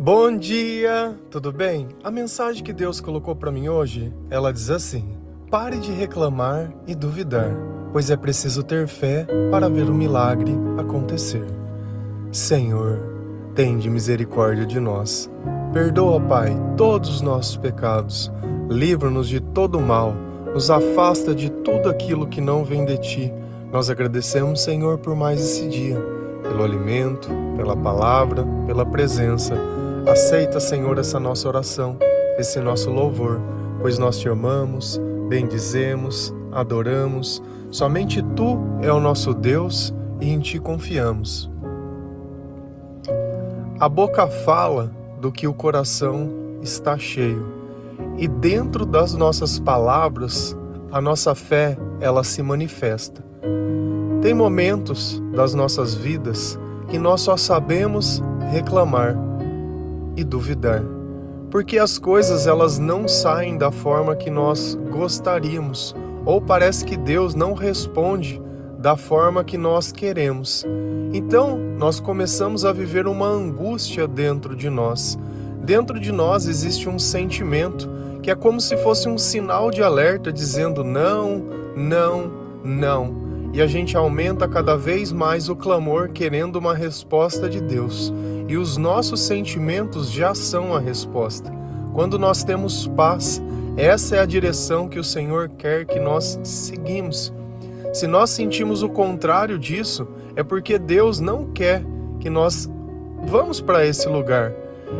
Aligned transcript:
Bom 0.00 0.36
dia, 0.36 1.18
tudo 1.28 1.50
bem? 1.50 1.88
A 2.04 2.10
mensagem 2.10 2.62
que 2.62 2.72
Deus 2.72 3.00
colocou 3.00 3.34
para 3.34 3.50
mim 3.50 3.68
hoje, 3.68 4.14
ela 4.30 4.52
diz 4.52 4.70
assim: 4.70 5.04
Pare 5.50 5.76
de 5.76 5.90
reclamar 5.90 6.72
e 6.86 6.94
duvidar, 6.94 7.50
pois 7.92 8.08
é 8.08 8.16
preciso 8.16 8.62
ter 8.62 8.86
fé 8.86 9.26
para 9.50 9.68
ver 9.68 9.90
o 9.90 9.94
milagre 9.94 10.54
acontecer. 10.78 11.44
Senhor, 12.30 13.00
tende 13.56 13.90
misericórdia 13.90 14.64
de 14.64 14.78
nós. 14.78 15.28
Perdoa, 15.72 16.20
Pai, 16.20 16.56
todos 16.76 17.10
os 17.10 17.20
nossos 17.20 17.56
pecados. 17.56 18.30
Livra-nos 18.70 19.28
de 19.28 19.40
todo 19.40 19.80
mal. 19.80 20.14
Nos 20.54 20.70
afasta 20.70 21.34
de 21.34 21.50
tudo 21.50 21.90
aquilo 21.90 22.28
que 22.28 22.40
não 22.40 22.64
vem 22.64 22.84
de 22.84 22.98
ti. 22.98 23.32
Nós 23.72 23.90
agradecemos, 23.90 24.60
Senhor, 24.60 24.98
por 24.98 25.16
mais 25.16 25.40
esse 25.40 25.66
dia, 25.68 26.00
pelo 26.40 26.62
alimento, 26.62 27.28
pela 27.56 27.76
palavra, 27.76 28.46
pela 28.64 28.86
presença 28.86 29.56
Aceita, 30.06 30.58
Senhor, 30.58 30.98
essa 30.98 31.20
nossa 31.20 31.48
oração, 31.48 31.98
esse 32.38 32.60
nosso 32.60 32.90
louvor, 32.90 33.40
pois 33.80 33.98
nós 33.98 34.18
te 34.18 34.28
amamos, 34.28 35.00
bendizemos, 35.28 36.34
adoramos. 36.52 37.42
Somente 37.70 38.22
tu 38.34 38.58
é 38.82 38.92
o 38.92 39.00
nosso 39.00 39.34
Deus 39.34 39.94
e 40.20 40.30
em 40.30 40.40
ti 40.40 40.58
confiamos. 40.58 41.50
A 43.78 43.88
boca 43.88 44.26
fala 44.26 44.90
do 45.20 45.30
que 45.30 45.46
o 45.46 45.54
coração 45.54 46.30
está 46.62 46.96
cheio. 46.96 47.46
E 48.16 48.26
dentro 48.26 48.84
das 48.86 49.14
nossas 49.14 49.58
palavras, 49.58 50.56
a 50.90 51.00
nossa 51.00 51.34
fé, 51.34 51.76
ela 52.00 52.24
se 52.24 52.42
manifesta. 52.42 53.24
Tem 54.22 54.34
momentos 54.34 55.22
das 55.32 55.54
nossas 55.54 55.94
vidas 55.94 56.58
que 56.88 56.98
nós 56.98 57.20
só 57.20 57.36
sabemos 57.36 58.22
reclamar 58.50 59.27
e 60.18 60.24
duvidar, 60.24 60.82
porque 61.48 61.78
as 61.78 61.96
coisas 61.96 62.48
elas 62.48 62.76
não 62.78 63.06
saem 63.06 63.56
da 63.56 63.70
forma 63.70 64.16
que 64.16 64.28
nós 64.28 64.76
gostaríamos, 64.90 65.94
ou 66.26 66.40
parece 66.40 66.84
que 66.84 66.96
Deus 66.96 67.36
não 67.36 67.54
responde 67.54 68.42
da 68.78 68.96
forma 68.96 69.44
que 69.44 69.56
nós 69.56 69.92
queremos. 69.92 70.66
Então, 71.12 71.56
nós 71.78 72.00
começamos 72.00 72.64
a 72.64 72.72
viver 72.72 73.06
uma 73.06 73.28
angústia 73.28 74.06
dentro 74.06 74.54
de 74.54 74.68
nós. 74.68 75.16
Dentro 75.62 75.98
de 76.00 76.10
nós 76.10 76.46
existe 76.46 76.88
um 76.88 76.98
sentimento 76.98 77.88
que 78.22 78.30
é 78.30 78.34
como 78.34 78.60
se 78.60 78.76
fosse 78.78 79.08
um 79.08 79.16
sinal 79.16 79.70
de 79.70 79.82
alerta 79.82 80.32
dizendo 80.32 80.82
não, 80.82 81.44
não, 81.76 82.30
não 82.64 83.28
e 83.52 83.62
a 83.62 83.66
gente 83.66 83.96
aumenta 83.96 84.46
cada 84.46 84.76
vez 84.76 85.10
mais 85.10 85.48
o 85.48 85.56
clamor 85.56 86.10
querendo 86.10 86.56
uma 86.56 86.74
resposta 86.74 87.48
de 87.48 87.60
Deus. 87.60 88.12
E 88.48 88.56
os 88.56 88.78
nossos 88.78 89.20
sentimentos 89.20 90.10
já 90.10 90.34
são 90.34 90.74
a 90.74 90.80
resposta. 90.80 91.52
Quando 91.92 92.18
nós 92.18 92.42
temos 92.42 92.86
paz, 92.88 93.42
essa 93.76 94.16
é 94.16 94.20
a 94.20 94.26
direção 94.26 94.88
que 94.88 94.98
o 94.98 95.04
Senhor 95.04 95.50
quer 95.50 95.84
que 95.84 96.00
nós 96.00 96.40
seguimos. 96.42 97.32
Se 97.92 98.06
nós 98.06 98.30
sentimos 98.30 98.82
o 98.82 98.88
contrário 98.88 99.58
disso, 99.58 100.08
é 100.34 100.42
porque 100.42 100.78
Deus 100.78 101.20
não 101.20 101.52
quer 101.52 101.84
que 102.20 102.30
nós 102.30 102.68
vamos 103.26 103.60
para 103.60 103.84
esse 103.84 104.08
lugar. 104.08 104.52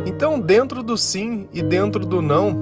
Então, 0.05 0.39
dentro 0.39 0.83
do 0.83 0.97
sim 0.97 1.47
e 1.53 1.61
dentro 1.61 2.05
do 2.05 2.21
não, 2.21 2.55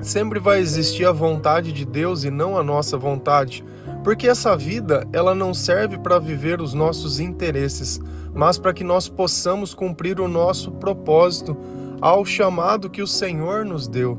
sempre 0.00 0.38
vai 0.38 0.60
existir 0.60 1.04
a 1.04 1.12
vontade 1.12 1.72
de 1.72 1.84
Deus 1.84 2.24
e 2.24 2.30
não 2.30 2.58
a 2.58 2.62
nossa 2.62 2.96
vontade. 2.96 3.64
Porque 4.02 4.26
essa 4.26 4.56
vida, 4.56 5.06
ela 5.12 5.34
não 5.34 5.54
serve 5.54 5.96
para 5.96 6.18
viver 6.18 6.60
os 6.60 6.74
nossos 6.74 7.20
interesses, 7.20 8.00
mas 8.34 8.58
para 8.58 8.72
que 8.72 8.82
nós 8.82 9.08
possamos 9.08 9.74
cumprir 9.74 10.20
o 10.20 10.26
nosso 10.26 10.72
propósito 10.72 11.56
ao 12.00 12.24
chamado 12.24 12.90
que 12.90 13.00
o 13.00 13.06
Senhor 13.06 13.64
nos 13.64 13.86
deu. 13.86 14.18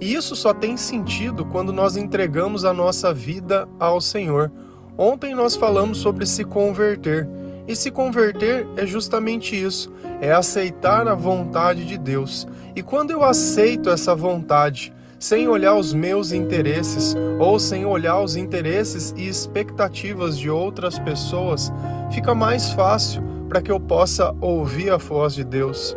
E 0.00 0.14
isso 0.14 0.34
só 0.34 0.54
tem 0.54 0.76
sentido 0.76 1.44
quando 1.44 1.72
nós 1.72 1.96
entregamos 1.96 2.64
a 2.64 2.72
nossa 2.72 3.12
vida 3.12 3.68
ao 3.78 4.00
Senhor. 4.00 4.50
Ontem 4.96 5.34
nós 5.34 5.56
falamos 5.56 5.98
sobre 5.98 6.24
se 6.24 6.44
converter. 6.44 7.28
E 7.66 7.76
se 7.76 7.90
converter 7.90 8.66
é 8.76 8.86
justamente 8.86 9.60
isso, 9.60 9.92
é 10.22 10.32
aceitar 10.32 11.06
a 11.06 11.14
vontade 11.14 11.84
de 11.84 11.98
Deus. 11.98 12.48
E 12.74 12.82
quando 12.82 13.10
eu 13.10 13.22
aceito 13.22 13.90
essa 13.90 14.14
vontade, 14.14 14.90
sem 15.18 15.48
olhar 15.48 15.74
os 15.74 15.92
meus 15.92 16.32
interesses 16.32 17.16
ou 17.38 17.58
sem 17.58 17.84
olhar 17.84 18.20
os 18.20 18.36
interesses 18.36 19.12
e 19.16 19.26
expectativas 19.26 20.38
de 20.38 20.48
outras 20.48 20.98
pessoas, 20.98 21.72
fica 22.12 22.34
mais 22.34 22.70
fácil 22.72 23.22
para 23.48 23.60
que 23.60 23.70
eu 23.70 23.80
possa 23.80 24.34
ouvir 24.40 24.90
a 24.90 24.96
voz 24.96 25.34
de 25.34 25.42
Deus. 25.42 25.96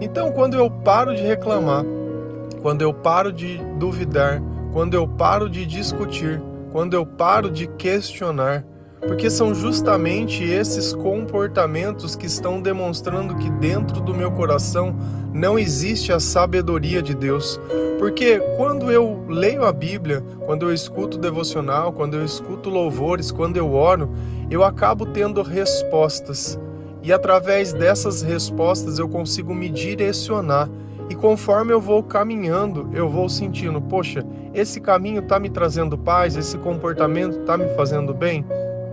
Então, 0.00 0.30
quando 0.32 0.56
eu 0.56 0.70
paro 0.70 1.14
de 1.14 1.22
reclamar, 1.22 1.84
quando 2.60 2.82
eu 2.82 2.92
paro 2.92 3.32
de 3.32 3.58
duvidar, 3.78 4.42
quando 4.72 4.94
eu 4.94 5.08
paro 5.08 5.48
de 5.48 5.64
discutir, 5.64 6.42
quando 6.72 6.94
eu 6.94 7.06
paro 7.06 7.50
de 7.50 7.66
questionar, 7.66 8.64
porque 9.00 9.28
são 9.28 9.54
justamente 9.54 10.42
esses 10.42 10.92
comportamentos 10.92 12.16
que 12.16 12.26
estão 12.26 12.60
demonstrando 12.60 13.36
que 13.36 13.50
dentro 13.50 14.00
do 14.00 14.14
meu 14.14 14.30
coração 14.30 14.96
não 15.32 15.58
existe 15.58 16.12
a 16.12 16.20
sabedoria 16.20 17.02
de 17.02 17.14
Deus. 17.14 17.60
Porque 17.98 18.40
quando 18.56 18.90
eu 18.90 19.24
leio 19.28 19.64
a 19.64 19.72
Bíblia, 19.72 20.22
quando 20.44 20.66
eu 20.66 20.72
escuto 20.72 21.18
devocional, 21.18 21.92
quando 21.92 22.14
eu 22.14 22.24
escuto 22.24 22.70
louvores, 22.70 23.30
quando 23.30 23.56
eu 23.56 23.72
oro, 23.72 24.10
eu 24.50 24.64
acabo 24.64 25.06
tendo 25.06 25.42
respostas. 25.42 26.58
E 27.02 27.12
através 27.12 27.72
dessas 27.72 28.22
respostas 28.22 28.98
eu 28.98 29.08
consigo 29.08 29.54
me 29.54 29.68
direcionar. 29.68 30.68
E 31.08 31.14
conforme 31.14 31.72
eu 31.72 31.80
vou 31.80 32.02
caminhando, 32.02 32.90
eu 32.92 33.08
vou 33.08 33.28
sentindo, 33.28 33.80
poxa, 33.80 34.26
esse 34.52 34.80
caminho 34.80 35.20
está 35.20 35.38
me 35.38 35.48
trazendo 35.48 35.96
paz, 35.96 36.34
esse 36.34 36.58
comportamento 36.58 37.38
está 37.38 37.56
me 37.56 37.68
fazendo 37.76 38.12
bem 38.12 38.44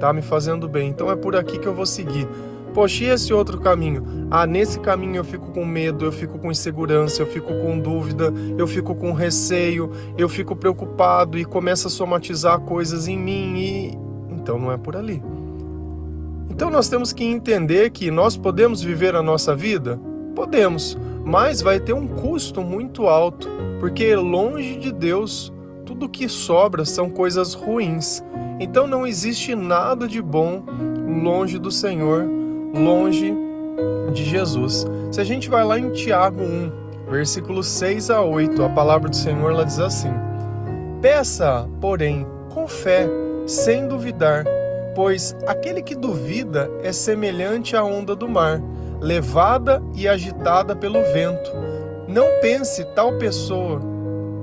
tá 0.03 0.11
me 0.11 0.21
fazendo 0.21 0.67
bem. 0.67 0.89
Então 0.89 1.09
é 1.09 1.15
por 1.15 1.33
aqui 1.33 1.57
que 1.57 1.65
eu 1.65 1.73
vou 1.73 1.85
seguir. 1.85 2.27
Poxa, 2.73 3.05
e 3.05 3.07
esse 3.07 3.33
outro 3.33 3.57
caminho? 3.57 4.27
Ah, 4.29 4.45
nesse 4.45 4.77
caminho 4.77 5.15
eu 5.15 5.23
fico 5.23 5.51
com 5.51 5.63
medo, 5.63 6.03
eu 6.03 6.11
fico 6.11 6.37
com 6.37 6.51
insegurança, 6.51 7.21
eu 7.21 7.25
fico 7.25 7.47
com 7.47 7.79
dúvida, 7.79 8.33
eu 8.57 8.67
fico 8.67 8.93
com 8.95 9.13
receio, 9.13 9.91
eu 10.17 10.27
fico 10.27 10.57
preocupado 10.57 11.37
e 11.37 11.45
começa 11.45 11.87
a 11.87 11.91
somatizar 11.91 12.59
coisas 12.59 13.07
em 13.07 13.17
mim 13.17 13.55
e 13.55 13.97
então 14.29 14.59
não 14.59 14.73
é 14.73 14.77
por 14.77 14.97
ali. 14.97 15.23
Então 16.49 16.69
nós 16.69 16.89
temos 16.89 17.13
que 17.13 17.23
entender 17.23 17.89
que 17.91 18.11
nós 18.11 18.35
podemos 18.35 18.81
viver 18.81 19.15
a 19.15 19.23
nossa 19.23 19.55
vida? 19.55 19.97
Podemos, 20.35 20.97
mas 21.23 21.61
vai 21.61 21.79
ter 21.79 21.93
um 21.93 22.07
custo 22.07 22.61
muito 22.61 23.07
alto, 23.07 23.47
porque 23.79 24.13
longe 24.17 24.75
de 24.75 24.91
Deus, 24.91 25.53
tudo 25.85 26.09
que 26.09 26.27
sobra 26.27 26.83
são 26.83 27.09
coisas 27.09 27.53
ruins. 27.53 28.21
Então 28.59 28.87
não 28.87 29.05
existe 29.05 29.55
nada 29.55 30.07
de 30.07 30.21
bom 30.21 30.63
longe 31.23 31.57
do 31.57 31.71
Senhor, 31.71 32.25
longe 32.73 33.33
de 34.13 34.23
Jesus. 34.23 34.85
Se 35.11 35.19
a 35.19 35.23
gente 35.23 35.49
vai 35.49 35.63
lá 35.63 35.79
em 35.79 35.91
Tiago 35.91 36.41
1, 36.41 36.71
versículos 37.09 37.67
6 37.67 38.09
a 38.09 38.21
8, 38.21 38.63
a 38.63 38.69
palavra 38.69 39.09
do 39.09 39.15
Senhor 39.15 39.51
ela 39.51 39.65
diz 39.65 39.79
assim: 39.79 40.11
Peça, 41.01 41.67
porém, 41.81 42.25
com 42.53 42.67
fé, 42.67 43.07
sem 43.45 43.87
duvidar, 43.87 44.45
pois 44.95 45.35
aquele 45.47 45.81
que 45.81 45.95
duvida 45.95 46.69
é 46.81 46.91
semelhante 46.93 47.75
à 47.75 47.83
onda 47.83 48.15
do 48.15 48.29
mar, 48.29 48.61
levada 49.01 49.81
e 49.95 50.07
agitada 50.07 50.75
pelo 50.75 51.01
vento. 51.11 51.51
Não 52.07 52.25
pense 52.41 52.83
tal 52.95 53.17
pessoa 53.17 53.81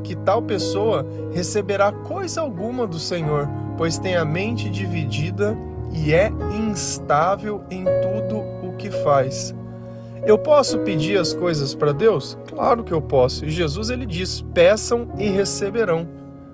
que 0.03 0.17
tal 0.17 0.43
pessoa 0.43 1.07
receberá 1.33 1.93
coisa 1.93 2.41
alguma 2.41 2.87
do 2.87 2.99
Senhor, 2.99 3.49
pois 3.81 3.97
tem 3.97 4.15
a 4.15 4.27
mente 4.27 4.69
dividida 4.69 5.57
e 5.91 6.13
é 6.13 6.31
instável 6.55 7.65
em 7.71 7.83
tudo 7.83 8.37
o 8.63 8.77
que 8.77 8.91
faz. 8.91 9.55
Eu 10.27 10.37
posso 10.37 10.81
pedir 10.81 11.19
as 11.19 11.33
coisas 11.33 11.75
para 11.75 11.91
Deus? 11.91 12.37
Claro 12.47 12.85
que 12.85 12.93
eu 12.93 13.01
posso. 13.01 13.47
E 13.47 13.49
Jesus 13.49 13.89
ele 13.89 14.05
diz: 14.05 14.43
"Peçam 14.53 15.09
e 15.17 15.31
receberão". 15.31 16.07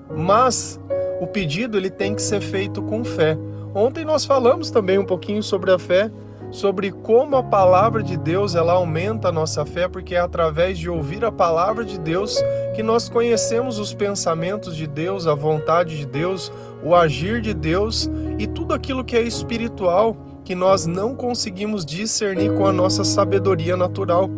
Mas 0.08 0.80
o 1.20 1.26
pedido 1.26 1.76
ele 1.76 1.90
tem 1.90 2.14
que 2.14 2.22
ser 2.22 2.40
feito 2.40 2.80
com 2.80 3.02
fé. 3.02 3.36
Ontem 3.74 4.04
nós 4.04 4.24
falamos 4.24 4.70
também 4.70 4.96
um 4.96 5.04
pouquinho 5.04 5.42
sobre 5.42 5.72
a 5.72 5.80
fé, 5.80 6.12
sobre 6.52 6.92
como 6.92 7.34
a 7.34 7.42
palavra 7.42 8.04
de 8.04 8.16
Deus 8.16 8.54
ela 8.54 8.74
aumenta 8.74 9.30
a 9.30 9.32
nossa 9.32 9.66
fé, 9.66 9.88
porque 9.88 10.14
é 10.14 10.20
através 10.20 10.78
de 10.78 10.88
ouvir 10.88 11.24
a 11.24 11.32
palavra 11.32 11.84
de 11.84 11.98
Deus 11.98 12.40
que 12.76 12.84
nós 12.84 13.08
conhecemos 13.08 13.78
os 13.78 13.92
pensamentos 13.92 14.76
de 14.76 14.86
Deus, 14.86 15.26
a 15.26 15.34
vontade 15.34 15.98
de 15.98 16.06
Deus, 16.06 16.52
o 16.82 16.94
agir 16.94 17.40
de 17.40 17.54
Deus 17.54 18.10
e 18.38 18.46
tudo 18.46 18.74
aquilo 18.74 19.04
que 19.04 19.16
é 19.16 19.22
espiritual 19.22 20.16
que 20.44 20.54
nós 20.54 20.86
não 20.86 21.14
conseguimos 21.14 21.84
discernir 21.84 22.54
com 22.54 22.66
a 22.66 22.72
nossa 22.72 23.02
sabedoria 23.02 23.76
natural. 23.76 24.30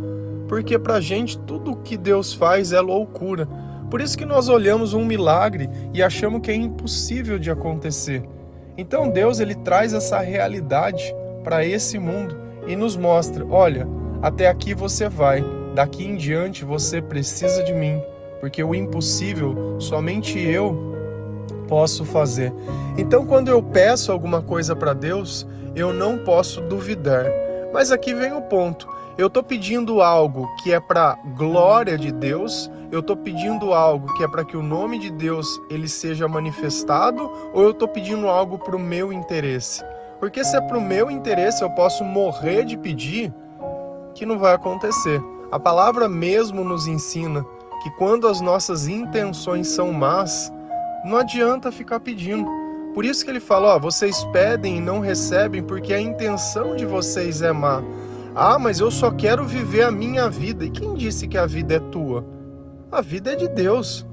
Porque 0.49 0.79
para 0.79 0.95
a 0.95 1.01
gente 1.01 1.39
tudo 1.39 1.77
que 1.77 1.97
Deus 1.97 2.33
faz 2.33 2.73
é 2.73 2.81
loucura. 2.81 3.47
Por 3.91 4.01
isso 4.01 4.17
que 4.17 4.25
nós 4.25 4.49
olhamos 4.49 4.95
um 4.95 5.05
milagre 5.05 5.69
e 5.93 6.03
achamos 6.03 6.41
que 6.41 6.51
é 6.51 6.55
impossível 6.55 7.39
de 7.39 7.51
acontecer. 7.51 8.23
Então 8.77 9.11
Deus 9.11 9.41
ele 9.41 9.55
traz 9.55 9.93
essa 9.93 10.19
realidade 10.21 11.15
para 11.45 11.65
esse 11.65 11.99
mundo 11.99 12.37
e 12.67 12.77
nos 12.77 12.97
mostra, 12.97 13.45
olha, 13.47 13.87
até 14.23 14.49
aqui 14.49 14.75
você 14.75 15.09
vai, 15.09 15.45
daqui 15.75 16.05
em 16.05 16.17
diante 16.17 16.65
você 16.65 17.01
precisa 17.01 17.63
de 17.63 17.73
mim, 17.73 18.01
porque 18.41 18.63
o 18.63 18.75
impossível 18.75 19.77
somente 19.79 20.39
eu 20.39 20.89
posso 21.69 22.05
fazer. 22.05 22.53
Então, 22.97 23.25
quando 23.25 23.49
eu 23.49 23.63
peço 23.63 24.11
alguma 24.11 24.43
coisa 24.43 24.75
para 24.75 24.93
Deus, 24.93 25.47
eu 25.77 25.93
não 25.93 26.19
posso 26.19 26.61
duvidar. 26.63 27.27
Mas 27.73 27.93
aqui 27.93 28.15
vem 28.15 28.33
o 28.33 28.41
ponto. 28.43 28.89
Eu 29.17 29.27
estou 29.27 29.43
pedindo 29.43 30.01
algo 30.01 30.49
que 30.63 30.73
é 30.73 30.81
para 30.81 31.19
glória 31.37 31.99
de 31.99 32.11
Deus, 32.11 32.71
eu 32.91 33.01
estou 33.01 33.17
pedindo 33.17 33.75
algo 33.75 34.15
que 34.15 34.25
é 34.25 34.29
para 34.29 34.45
que 34.45 34.57
o 34.57 34.63
nome 34.63 34.99
de 34.99 35.11
Deus 35.11 35.61
ele 35.69 35.89
seja 35.89 36.27
manifestado, 36.27 37.31
ou 37.53 37.65
eu 37.65 37.73
estou 37.73 37.89
pedindo 37.89 38.29
algo 38.29 38.59
para 38.59 38.77
o 38.77 38.79
meu 38.79 39.13
interesse? 39.13 39.85
Porque 40.21 40.43
se 40.45 40.57
é 40.57 40.61
para 40.61 40.79
o 40.79 40.81
meu 40.81 41.11
interesse, 41.11 41.63
eu 41.63 41.71
posso 41.71 42.05
morrer 42.05 42.65
de 42.65 42.77
pedir, 42.77 43.33
que 44.15 44.25
não 44.25 44.39
vai 44.39 44.55
acontecer. 44.55 45.21
A 45.51 45.59
palavra 45.59 46.09
mesmo 46.09 46.63
nos 46.63 46.87
ensina 46.87 47.45
que 47.83 47.91
quando 47.93 48.27
as 48.27 48.41
nossas 48.41 48.87
intenções 48.87 49.69
são 49.69 49.93
más, 49.93 50.53
não 51.05 51.17
adianta 51.17 51.73
ficar 51.73 52.01
pedindo. 52.01 52.49
Por 52.95 53.05
isso 53.05 53.25
que 53.25 53.31
ele 53.31 53.41
fala, 53.41 53.77
ó, 53.77 53.79
vocês 53.79 54.25
pedem 54.33 54.79
e 54.79 54.81
não 54.81 55.01
recebem 55.01 55.63
porque 55.63 55.95
a 55.95 56.01
intenção 56.01 56.75
de 56.75 56.85
vocês 56.85 57.43
é 57.43 57.53
má. 57.53 57.83
Ah, 58.35 58.59
mas 58.59 58.81
eu 58.81 58.91
só 58.91 59.11
quero 59.11 59.45
viver 59.45 59.83
a 59.83 59.91
minha 59.91 60.29
vida. 60.29 60.65
E 60.65 60.71
quem 60.71 60.95
disse 60.95 61.29
que 61.29 61.39
a 61.39 61.47
vida 61.47 61.75
é 61.75 61.79
tua? 61.79 62.25
A 62.91 63.01
vida 63.01 63.33
é 63.33 63.37
de 63.37 63.49
Deus. 63.49 64.07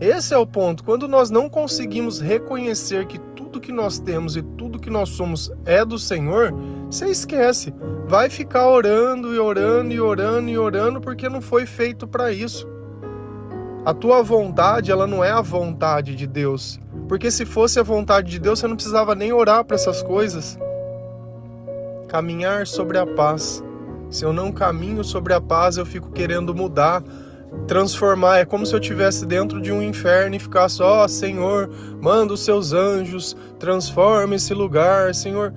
Esse 0.00 0.34
é 0.34 0.38
o 0.38 0.46
ponto. 0.46 0.82
Quando 0.82 1.06
nós 1.06 1.30
não 1.30 1.48
conseguimos 1.48 2.20
reconhecer 2.20 3.06
que 3.06 3.18
tudo 3.18 3.60
que 3.60 3.72
nós 3.72 3.98
temos 3.98 4.36
e 4.36 4.42
tudo 4.42 4.78
que 4.78 4.90
nós 4.90 5.10
somos 5.10 5.52
é 5.64 5.84
do 5.84 5.98
Senhor, 5.98 6.52
você 6.90 7.06
esquece. 7.06 7.72
Vai 8.06 8.28
ficar 8.28 8.68
orando 8.68 9.34
e 9.34 9.38
orando 9.38 9.92
e 9.92 10.00
orando 10.00 10.50
e 10.50 10.58
orando 10.58 11.00
porque 11.00 11.28
não 11.28 11.40
foi 11.40 11.66
feito 11.66 12.06
para 12.06 12.32
isso. 12.32 12.73
A 13.84 13.92
tua 13.92 14.22
vontade, 14.22 14.90
ela 14.90 15.06
não 15.06 15.22
é 15.22 15.30
a 15.30 15.42
vontade 15.42 16.14
de 16.14 16.26
Deus. 16.26 16.80
Porque 17.06 17.30
se 17.30 17.44
fosse 17.44 17.78
a 17.78 17.82
vontade 17.82 18.30
de 18.30 18.38
Deus, 18.38 18.58
você 18.58 18.66
não 18.66 18.76
precisava 18.76 19.14
nem 19.14 19.30
orar 19.30 19.62
para 19.62 19.74
essas 19.74 20.02
coisas. 20.02 20.58
Caminhar 22.08 22.66
sobre 22.66 22.96
a 22.96 23.06
paz. 23.06 23.62
Se 24.10 24.24
eu 24.24 24.32
não 24.32 24.50
caminho 24.50 25.04
sobre 25.04 25.34
a 25.34 25.40
paz, 25.40 25.76
eu 25.76 25.84
fico 25.84 26.10
querendo 26.12 26.54
mudar, 26.54 27.02
transformar. 27.66 28.38
É 28.38 28.46
como 28.46 28.64
se 28.64 28.74
eu 28.74 28.80
estivesse 28.80 29.26
dentro 29.26 29.60
de 29.60 29.70
um 29.70 29.82
inferno 29.82 30.34
e 30.34 30.38
ficasse, 30.38 30.82
ó 30.82 31.04
oh, 31.04 31.08
Senhor, 31.08 31.68
manda 32.00 32.32
os 32.32 32.42
seus 32.42 32.72
anjos, 32.72 33.36
transforma 33.58 34.36
esse 34.36 34.54
lugar, 34.54 35.14
Senhor. 35.14 35.52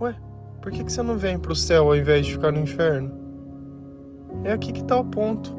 Ué, 0.00 0.16
por 0.60 0.72
que, 0.72 0.82
que 0.82 0.92
você 0.92 1.02
não 1.02 1.16
vem 1.16 1.38
para 1.38 1.52
o 1.52 1.56
céu 1.56 1.84
ao 1.86 1.96
invés 1.96 2.26
de 2.26 2.32
ficar 2.32 2.50
no 2.50 2.58
inferno? 2.58 3.12
É 4.42 4.50
aqui 4.50 4.72
que 4.72 4.80
está 4.80 4.96
o 4.96 5.04
ponto. 5.04 5.54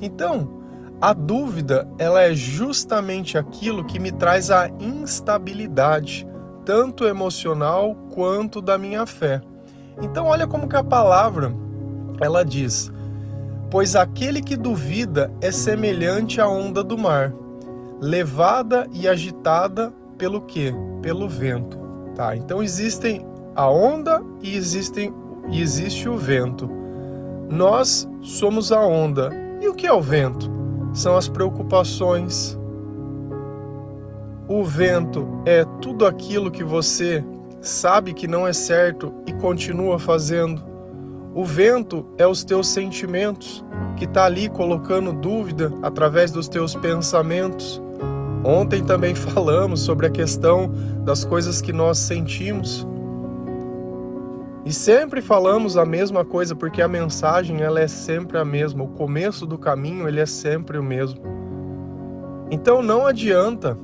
Então, 0.00 0.61
a 1.02 1.12
dúvida, 1.12 1.88
ela 1.98 2.22
é 2.22 2.32
justamente 2.32 3.36
aquilo 3.36 3.84
que 3.84 3.98
me 3.98 4.12
traz 4.12 4.52
a 4.52 4.68
instabilidade, 4.78 6.24
tanto 6.64 7.04
emocional 7.04 7.96
quanto 8.14 8.62
da 8.62 8.78
minha 8.78 9.04
fé. 9.04 9.40
Então 10.00 10.26
olha 10.26 10.46
como 10.46 10.68
que 10.68 10.76
a 10.76 10.84
palavra 10.84 11.52
ela 12.20 12.44
diz: 12.44 12.88
"Pois 13.68 13.96
aquele 13.96 14.40
que 14.40 14.56
duvida 14.56 15.28
é 15.40 15.50
semelhante 15.50 16.40
à 16.40 16.46
onda 16.46 16.84
do 16.84 16.96
mar, 16.96 17.34
levada 18.00 18.86
e 18.92 19.08
agitada 19.08 19.92
pelo 20.16 20.42
quê? 20.42 20.72
Pelo 21.02 21.28
vento." 21.28 21.80
Tá? 22.14 22.36
Então 22.36 22.62
existem 22.62 23.26
a 23.56 23.68
onda 23.68 24.22
e 24.40 24.54
existem 24.54 25.12
e 25.50 25.60
existe 25.60 26.08
o 26.08 26.16
vento. 26.16 26.70
Nós 27.50 28.08
somos 28.22 28.70
a 28.70 28.80
onda. 28.80 29.30
E 29.60 29.68
o 29.68 29.74
que 29.74 29.84
é 29.84 29.92
o 29.92 30.00
vento? 30.00 30.61
São 30.92 31.16
as 31.16 31.28
preocupações. 31.28 32.58
O 34.48 34.64
vento 34.64 35.26
é 35.46 35.64
tudo 35.80 36.04
aquilo 36.04 36.50
que 36.50 36.62
você 36.62 37.24
sabe 37.60 38.12
que 38.12 38.26
não 38.26 38.46
é 38.46 38.52
certo 38.52 39.14
e 39.26 39.32
continua 39.32 39.98
fazendo. 39.98 40.62
O 41.34 41.44
vento 41.44 42.04
é 42.18 42.26
os 42.26 42.44
teus 42.44 42.68
sentimentos, 42.68 43.64
que 43.96 44.04
está 44.04 44.26
ali 44.26 44.48
colocando 44.48 45.12
dúvida 45.12 45.72
através 45.82 46.30
dos 46.30 46.48
teus 46.48 46.74
pensamentos. 46.74 47.80
Ontem 48.44 48.84
também 48.84 49.14
falamos 49.16 49.80
sobre 49.80 50.06
a 50.06 50.10
questão 50.10 50.70
das 51.04 51.24
coisas 51.24 51.62
que 51.62 51.72
nós 51.72 51.98
sentimos. 51.98 52.86
E 54.64 54.72
sempre 54.72 55.20
falamos 55.20 55.76
a 55.76 55.84
mesma 55.84 56.24
coisa 56.24 56.54
porque 56.54 56.80
a 56.80 56.88
mensagem 56.88 57.62
ela 57.62 57.80
é 57.80 57.88
sempre 57.88 58.38
a 58.38 58.44
mesma, 58.44 58.84
o 58.84 58.88
começo 58.88 59.44
do 59.44 59.58
caminho 59.58 60.06
ele 60.06 60.20
é 60.20 60.26
sempre 60.26 60.78
o 60.78 60.82
mesmo. 60.82 61.20
Então 62.50 62.82
não 62.82 63.06
adianta 63.06 63.76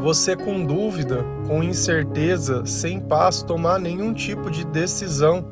você 0.00 0.34
com 0.34 0.64
dúvida, 0.64 1.24
com 1.46 1.62
incerteza, 1.62 2.66
sem 2.66 3.00
paz 3.00 3.42
tomar 3.42 3.78
nenhum 3.78 4.12
tipo 4.12 4.50
de 4.50 4.64
decisão, 4.64 5.46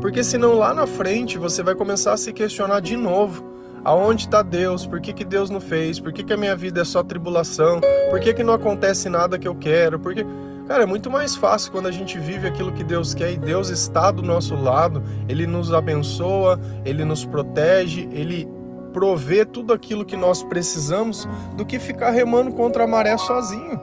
porque 0.00 0.22
senão 0.22 0.54
lá 0.54 0.72
na 0.72 0.86
frente 0.86 1.36
você 1.36 1.62
vai 1.62 1.74
começar 1.74 2.12
a 2.12 2.16
se 2.16 2.32
questionar 2.32 2.80
de 2.80 2.96
novo. 2.96 3.44
Aonde 3.84 4.24
está 4.24 4.42
Deus? 4.42 4.84
Por 4.84 5.00
que, 5.00 5.12
que 5.12 5.24
Deus 5.24 5.48
não 5.48 5.60
fez? 5.60 6.00
Por 6.00 6.12
que, 6.12 6.24
que 6.24 6.32
a 6.32 6.36
minha 6.36 6.56
vida 6.56 6.80
é 6.80 6.84
só 6.84 7.04
tribulação? 7.04 7.80
Por 8.10 8.18
que, 8.18 8.34
que 8.34 8.42
não 8.42 8.54
acontece 8.54 9.08
nada 9.08 9.38
que 9.38 9.46
eu 9.46 9.54
quero? 9.54 9.98
Por 9.98 10.12
que... 10.12 10.26
Cara, 10.66 10.82
é 10.82 10.86
muito 10.86 11.08
mais 11.08 11.36
fácil 11.36 11.70
quando 11.70 11.86
a 11.86 11.92
gente 11.92 12.18
vive 12.18 12.48
aquilo 12.48 12.72
que 12.72 12.82
Deus 12.82 13.14
quer 13.14 13.32
e 13.32 13.36
Deus 13.36 13.68
está 13.68 14.10
do 14.10 14.20
nosso 14.20 14.56
lado, 14.56 15.00
Ele 15.28 15.46
nos 15.46 15.72
abençoa, 15.72 16.58
Ele 16.84 17.04
nos 17.04 17.24
protege, 17.24 18.08
Ele 18.10 18.48
provê 18.92 19.44
tudo 19.44 19.72
aquilo 19.72 20.04
que 20.04 20.16
nós 20.16 20.42
precisamos, 20.42 21.28
do 21.56 21.64
que 21.64 21.78
ficar 21.78 22.10
remando 22.10 22.52
contra 22.52 22.82
a 22.82 22.86
maré 22.86 23.16
sozinho, 23.16 23.80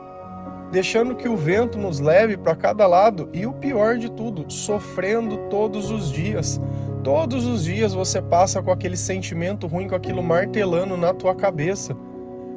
deixando 0.73 1.15
que 1.15 1.29
o 1.29 1.37
vento 1.37 1.77
nos 1.77 2.01
leve 2.01 2.35
para 2.35 2.53
cada 2.53 2.85
lado 2.85 3.29
e 3.31 3.45
o 3.45 3.53
pior 3.53 3.97
de 3.97 4.11
tudo, 4.11 4.51
sofrendo 4.51 5.37
todos 5.49 5.89
os 5.89 6.11
dias. 6.11 6.59
Todos 7.01 7.45
os 7.45 7.63
dias 7.63 7.93
você 7.93 8.21
passa 8.21 8.61
com 8.61 8.71
aquele 8.71 8.97
sentimento 8.97 9.67
ruim, 9.67 9.87
com 9.87 9.95
aquilo 9.95 10.21
martelando 10.21 10.97
na 10.97 11.13
tua 11.13 11.33
cabeça. 11.33 11.95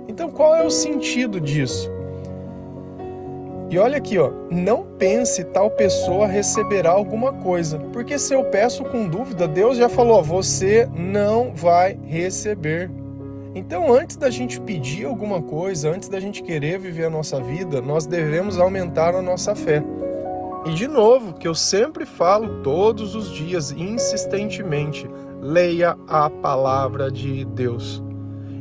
Então 0.08 0.30
qual 0.30 0.56
é 0.56 0.64
o 0.64 0.70
sentido 0.70 1.40
disso? 1.40 1.95
E 3.68 3.78
olha 3.78 3.98
aqui, 3.98 4.16
ó, 4.16 4.30
não 4.50 4.84
pense 4.96 5.42
tal 5.44 5.68
pessoa 5.70 6.26
receberá 6.26 6.90
alguma 6.90 7.32
coisa, 7.32 7.78
porque 7.92 8.16
se 8.18 8.32
eu 8.32 8.44
peço 8.44 8.84
com 8.84 9.08
dúvida, 9.08 9.48
Deus 9.48 9.76
já 9.76 9.88
falou, 9.88 10.18
ó, 10.18 10.22
você 10.22 10.88
não 10.94 11.52
vai 11.52 11.98
receber. 12.04 12.90
Então, 13.56 13.92
antes 13.92 14.16
da 14.16 14.30
gente 14.30 14.60
pedir 14.60 15.06
alguma 15.06 15.42
coisa, 15.42 15.90
antes 15.90 16.08
da 16.08 16.20
gente 16.20 16.42
querer 16.42 16.78
viver 16.78 17.06
a 17.06 17.10
nossa 17.10 17.40
vida, 17.40 17.80
nós 17.80 18.06
devemos 18.06 18.58
aumentar 18.58 19.14
a 19.14 19.22
nossa 19.22 19.54
fé. 19.54 19.82
E 20.66 20.74
de 20.74 20.86
novo, 20.86 21.32
que 21.32 21.48
eu 21.48 21.54
sempre 21.54 22.04
falo 22.04 22.62
todos 22.62 23.14
os 23.14 23.30
dias, 23.32 23.72
insistentemente, 23.72 25.08
leia 25.40 25.96
a 26.06 26.28
palavra 26.28 27.10
de 27.10 27.44
Deus. 27.46 28.05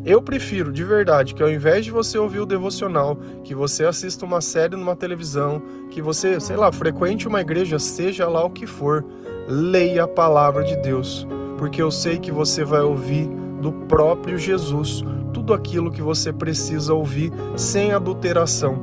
Eu 0.06 0.22
prefiro, 0.22 0.72
de 0.72 0.84
verdade, 0.84 1.34
que 1.34 1.42
ao 1.42 1.50
invés 1.50 1.84
de 1.84 1.90
você 1.90 2.16
ouvir 2.16 2.40
o 2.40 2.46
devocional, 2.46 3.18
que 3.44 3.56
você 3.56 3.86
assista 3.86 4.24
uma 4.24 4.40
série 4.40 4.76
numa 4.76 4.96
televisão, 4.96 5.60
que 5.90 6.00
você, 6.00 6.40
sei 6.40 6.56
lá, 6.56 6.72
frequente 6.72 7.28
uma 7.28 7.42
igreja, 7.42 7.80
seja 7.80 8.28
lá 8.28 8.46
o 8.46 8.52
que 8.52 8.68
for, 8.68 9.04
leia 9.48 10.04
a 10.04 10.08
palavra 10.08 10.64
de 10.64 10.76
Deus, 10.78 11.28
porque 11.58 11.82
eu 11.82 11.90
sei 11.90 12.20
que 12.20 12.32
você 12.32 12.64
vai 12.64 12.82
ouvir 12.82 13.28
do 13.60 13.72
próprio 13.72 14.38
Jesus 14.38 15.04
tudo 15.34 15.56
aquilo 15.56 15.92
que 15.92 16.04
você 16.04 16.32
precisa 16.32 16.94
ouvir 16.94 17.32
sem 17.56 17.92
adulteração, 17.92 18.78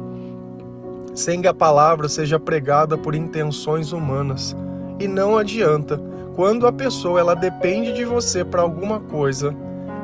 sem 1.15 1.41
que 1.41 1.47
a 1.47 1.55
palavra 1.55 2.09
seja 2.09 2.41
pregada 2.41 2.99
por 2.99 3.15
intenções 3.15 3.93
humanas. 3.93 4.57
E 4.99 5.07
não 5.07 5.39
adianta, 5.39 6.03
quando 6.35 6.67
a 6.67 6.73
pessoa 6.73 7.21
ela 7.21 7.37
depende 7.37 7.93
de 7.93 8.05
você 8.05 8.45
para 8.45 8.63
alguma 8.63 8.99
coisa, 8.99 9.55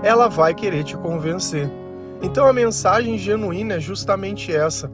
ela 0.03 0.29
vai 0.29 0.55
querer 0.55 0.85
te 0.85 0.97
convencer. 0.97 1.71
Então 2.23 2.47
a 2.47 2.53
mensagem 2.53 3.17
genuína 3.17 3.75
é 3.75 3.81
justamente 3.81 4.55
essa. 4.55 4.91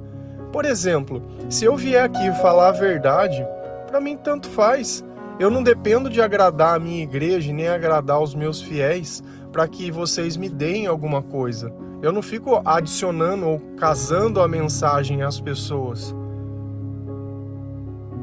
Por 0.52 0.64
exemplo, 0.64 1.22
se 1.48 1.64
eu 1.64 1.76
vier 1.76 2.04
aqui 2.04 2.30
falar 2.40 2.68
a 2.68 2.72
verdade, 2.72 3.46
para 3.86 4.00
mim 4.00 4.16
tanto 4.16 4.48
faz. 4.48 5.04
Eu 5.38 5.50
não 5.50 5.64
dependo 5.64 6.08
de 6.08 6.22
agradar 6.22 6.76
a 6.76 6.78
minha 6.78 7.02
igreja 7.02 7.52
nem 7.52 7.66
agradar 7.66 8.20
os 8.20 8.36
meus 8.36 8.62
fiéis 8.62 9.22
para 9.50 9.66
que 9.66 9.90
vocês 9.90 10.36
me 10.36 10.48
deem 10.48 10.86
alguma 10.86 11.22
coisa. 11.22 11.72
Eu 12.00 12.12
não 12.12 12.22
fico 12.22 12.60
adicionando 12.64 13.48
ou 13.48 13.58
casando 13.76 14.40
a 14.40 14.46
mensagem 14.46 15.22
às 15.22 15.40
pessoas. 15.40 16.14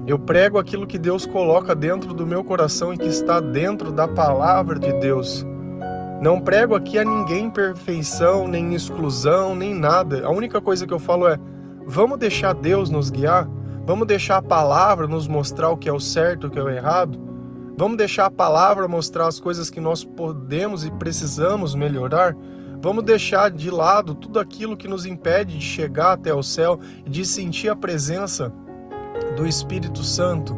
Eu 0.07 0.17
prego 0.17 0.57
aquilo 0.57 0.87
que 0.87 0.97
Deus 0.97 1.25
coloca 1.25 1.75
dentro 1.75 2.13
do 2.13 2.25
meu 2.25 2.43
coração 2.43 2.93
e 2.93 2.97
que 2.97 3.07
está 3.07 3.39
dentro 3.39 3.91
da 3.91 4.07
palavra 4.07 4.79
de 4.79 4.91
Deus. 4.93 5.45
Não 6.21 6.39
prego 6.39 6.75
aqui 6.75 6.99
a 6.99 7.03
ninguém 7.03 7.49
perfeição, 7.49 8.47
nem 8.47 8.75
exclusão, 8.75 9.55
nem 9.55 9.73
nada. 9.73 10.23
A 10.23 10.29
única 10.29 10.61
coisa 10.61 10.85
que 10.85 10.93
eu 10.93 10.99
falo 10.99 11.27
é: 11.27 11.35
vamos 11.83 12.19
deixar 12.19 12.53
Deus 12.53 12.91
nos 12.91 13.09
guiar? 13.09 13.49
Vamos 13.87 14.05
deixar 14.05 14.37
a 14.37 14.41
palavra 14.41 15.07
nos 15.07 15.27
mostrar 15.27 15.71
o 15.71 15.77
que 15.77 15.89
é 15.89 15.91
o 15.91 15.99
certo, 15.99 16.45
o 16.45 16.49
que 16.51 16.59
é 16.59 16.61
o 16.61 16.69
errado? 16.69 17.19
Vamos 17.75 17.97
deixar 17.97 18.27
a 18.27 18.31
palavra 18.31 18.87
mostrar 18.87 19.25
as 19.25 19.39
coisas 19.39 19.71
que 19.71 19.81
nós 19.81 20.03
podemos 20.03 20.85
e 20.85 20.91
precisamos 20.91 21.73
melhorar? 21.73 22.37
Vamos 22.79 23.03
deixar 23.03 23.49
de 23.49 23.71
lado 23.71 24.13
tudo 24.13 24.39
aquilo 24.39 24.77
que 24.77 24.87
nos 24.87 25.07
impede 25.07 25.57
de 25.57 25.65
chegar 25.65 26.11
até 26.11 26.31
o 26.31 26.43
céu 26.43 26.79
e 27.03 27.09
de 27.09 27.25
sentir 27.25 27.69
a 27.69 27.75
presença 27.75 28.53
do 29.35 29.47
Espírito 29.47 30.03
Santo? 30.03 30.55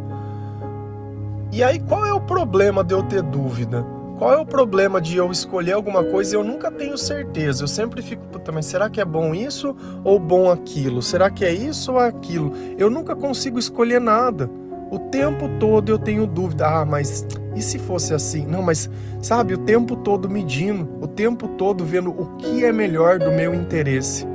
E 1.53 1.63
aí, 1.63 1.79
qual 1.79 2.05
é 2.05 2.12
o 2.12 2.20
problema 2.20 2.84
de 2.84 2.93
eu 2.93 3.03
ter 3.03 3.22
dúvida? 3.22 3.93
Qual 4.17 4.32
é 4.32 4.38
o 4.38 4.46
problema 4.46 5.01
de 5.01 5.17
eu 5.17 5.32
escolher 5.32 5.72
alguma 5.74 6.03
coisa 6.03 6.36
e 6.36 6.38
eu 6.38 6.43
nunca 6.43 6.70
tenho 6.70 6.98
certeza? 6.98 7.63
Eu 7.63 7.67
sempre 7.67 8.01
fico, 8.01 8.25
puta, 8.27 8.51
mas 8.51 8.65
será 8.67 8.89
que 8.89 9.01
é 9.01 9.05
bom 9.05 9.34
isso 9.34 9.75
ou 10.03 10.20
bom 10.20 10.51
aquilo? 10.51 11.01
Será 11.01 11.32
que 11.32 11.43
é 11.43 11.51
isso 11.51 11.93
ou 11.93 12.00
aquilo? 12.00 12.53
Eu 12.77 12.89
nunca 12.89 13.15
consigo 13.15 13.58
escolher 13.58 14.00
nada. 14.00 14.50
O 14.91 15.00
tempo 15.00 15.50
todo 15.60 15.89
eu 15.89 15.98
tenho 15.98 16.27
dúvida. 16.27 16.67
Ah, 16.67 16.86
mas 16.86 17.25
e 17.55 17.62
se 17.62 17.79
fosse 17.79 18.13
assim? 18.13 18.46
Não, 18.46 18.62
mas 18.62 18.89
sabe, 19.20 19.55
o 19.55 19.58
tempo 19.58 19.96
todo 19.96 20.29
medindo, 20.29 20.88
o 21.01 21.08
tempo 21.08 21.48
todo 21.48 21.84
vendo 21.84 22.12
o 22.12 22.38
que 22.38 22.63
é 22.63 22.72
melhor 22.72 23.17
do 23.17 23.32
meu 23.32 23.53
interesse. 23.53 24.27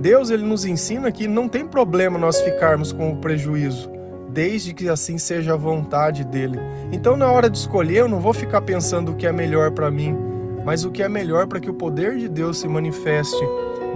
Deus 0.00 0.30
ele 0.30 0.44
nos 0.44 0.64
ensina 0.64 1.12
que 1.12 1.28
não 1.28 1.48
tem 1.48 1.66
problema 1.66 2.18
nós 2.18 2.40
ficarmos 2.40 2.90
com 2.90 3.12
o 3.12 3.16
prejuízo 3.18 3.99
desde 4.32 4.72
que 4.72 4.88
assim 4.88 5.18
seja 5.18 5.54
a 5.54 5.56
vontade 5.56 6.24
dele. 6.24 6.58
Então, 6.92 7.16
na 7.16 7.30
hora 7.30 7.50
de 7.50 7.58
escolher, 7.58 7.98
eu 7.98 8.08
não 8.08 8.20
vou 8.20 8.32
ficar 8.32 8.60
pensando 8.62 9.12
o 9.12 9.16
que 9.16 9.26
é 9.26 9.32
melhor 9.32 9.70
para 9.72 9.90
mim, 9.90 10.16
mas 10.64 10.84
o 10.84 10.90
que 10.90 11.02
é 11.02 11.08
melhor 11.08 11.46
para 11.46 11.60
que 11.60 11.70
o 11.70 11.74
poder 11.74 12.16
de 12.16 12.28
Deus 12.28 12.58
se 12.58 12.68
manifeste 12.68 13.42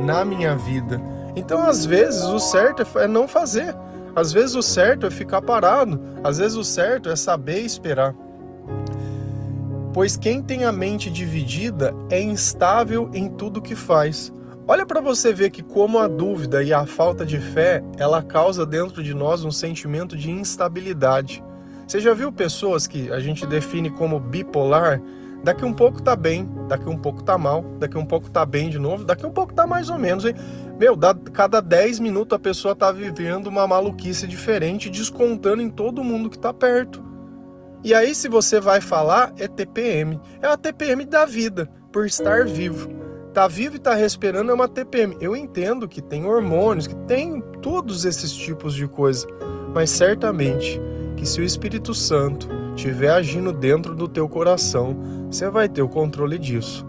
na 0.00 0.24
minha 0.24 0.56
vida. 0.56 1.00
Então, 1.36 1.64
às 1.64 1.84
vezes, 1.84 2.22
o 2.24 2.38
certo 2.38 2.82
é, 2.82 3.04
é 3.04 3.08
não 3.08 3.26
fazer. 3.26 3.74
Às 4.14 4.32
vezes, 4.32 4.54
o 4.54 4.62
certo 4.62 5.06
é 5.06 5.10
ficar 5.10 5.42
parado. 5.42 6.00
Às 6.22 6.38
vezes, 6.38 6.56
o 6.56 6.64
certo 6.64 7.08
é 7.08 7.16
saber 7.16 7.60
esperar. 7.60 8.14
Pois 9.92 10.16
quem 10.16 10.42
tem 10.42 10.64
a 10.64 10.72
mente 10.72 11.10
dividida 11.10 11.94
é 12.10 12.20
instável 12.20 13.08
em 13.12 13.28
tudo 13.28 13.62
que 13.62 13.76
faz. 13.76 14.32
Olha 14.66 14.87
para 14.87 15.02
você 15.02 15.30
ver 15.30 15.50
que 15.50 15.62
como 15.62 15.99
a 15.99 16.09
dúvida 16.09 16.62
e 16.62 16.73
a 16.73 16.87
falta 16.87 17.25
de 17.26 17.38
fé, 17.38 17.85
ela 17.99 18.23
causa 18.23 18.64
dentro 18.64 19.02
de 19.02 19.12
nós 19.12 19.44
um 19.44 19.50
sentimento 19.50 20.16
de 20.16 20.30
instabilidade. 20.30 21.44
Você 21.87 22.00
já 22.00 22.14
viu 22.14 22.33
pessoas 22.33 22.87
que 22.87 23.12
a 23.12 23.21
gente 23.21 23.47
define 23.47 23.90
como 23.90 24.18
bipolar? 24.18 25.02
Daqui 25.42 25.66
um 25.66 25.75
pouco 25.75 26.00
tá 26.00 26.16
bem, 26.16 26.49
daqui 26.66 26.88
um 26.88 26.97
pouco 26.97 27.23
tá 27.23 27.37
mal, 27.37 27.62
daqui 27.78 27.99
um 27.99 28.06
pouco 28.06 28.30
tá 28.30 28.47
bem 28.47 28.71
de 28.71 28.78
novo, 28.78 29.04
daqui 29.04 29.26
um 29.26 29.30
pouco 29.30 29.52
tá 29.52 29.66
mais 29.66 29.90
ou 29.90 29.99
menos. 29.99 30.25
Hein? 30.25 30.35
Meu, 30.80 30.97
da, 30.97 31.14
cada 31.14 31.61
10 31.61 32.00
minutos 32.00 32.35
a 32.35 32.38
pessoa 32.38 32.75
tá 32.75 32.90
vivendo 32.90 33.49
uma 33.49 33.66
maluquice 33.66 34.26
diferente, 34.26 34.88
descontando 34.88 35.61
em 35.61 35.68
todo 35.68 36.02
mundo 36.02 36.30
que 36.30 36.38
tá 36.38 36.54
perto. 36.54 37.04
E 37.83 37.92
aí, 37.92 38.14
se 38.14 38.30
você 38.30 38.59
vai 38.59 38.80
falar, 38.80 39.30
é 39.38 39.47
TPM. 39.47 40.18
É 40.40 40.47
a 40.47 40.56
TPM 40.56 41.04
da 41.04 41.26
vida, 41.26 41.68
por 41.92 42.06
estar 42.06 42.47
vivo 42.47 43.03
tá 43.34 43.48
vivo 43.48 43.74
e 43.74 43.80
tá 43.80 43.94
respirando 43.94 44.52
é 44.52 44.54
uma 44.54 44.68
TPM. 44.68 45.16
Eu 45.20 45.34
entendo 45.34 45.88
que 45.88 46.00
tem 46.00 46.24
hormônios, 46.24 46.86
que 46.86 46.94
tem 46.94 47.42
todos 47.60 48.04
esses 48.04 48.32
tipos 48.32 48.72
de 48.74 48.86
coisa, 48.86 49.26
mas 49.74 49.90
certamente 49.90 50.80
que 51.16 51.26
se 51.26 51.40
o 51.40 51.44
Espírito 51.44 51.92
Santo 51.92 52.48
estiver 52.76 53.10
agindo 53.10 53.52
dentro 53.52 53.92
do 53.92 54.06
teu 54.06 54.28
coração, 54.28 54.96
você 55.28 55.50
vai 55.50 55.68
ter 55.68 55.82
o 55.82 55.88
controle 55.88 56.38
disso. 56.38 56.86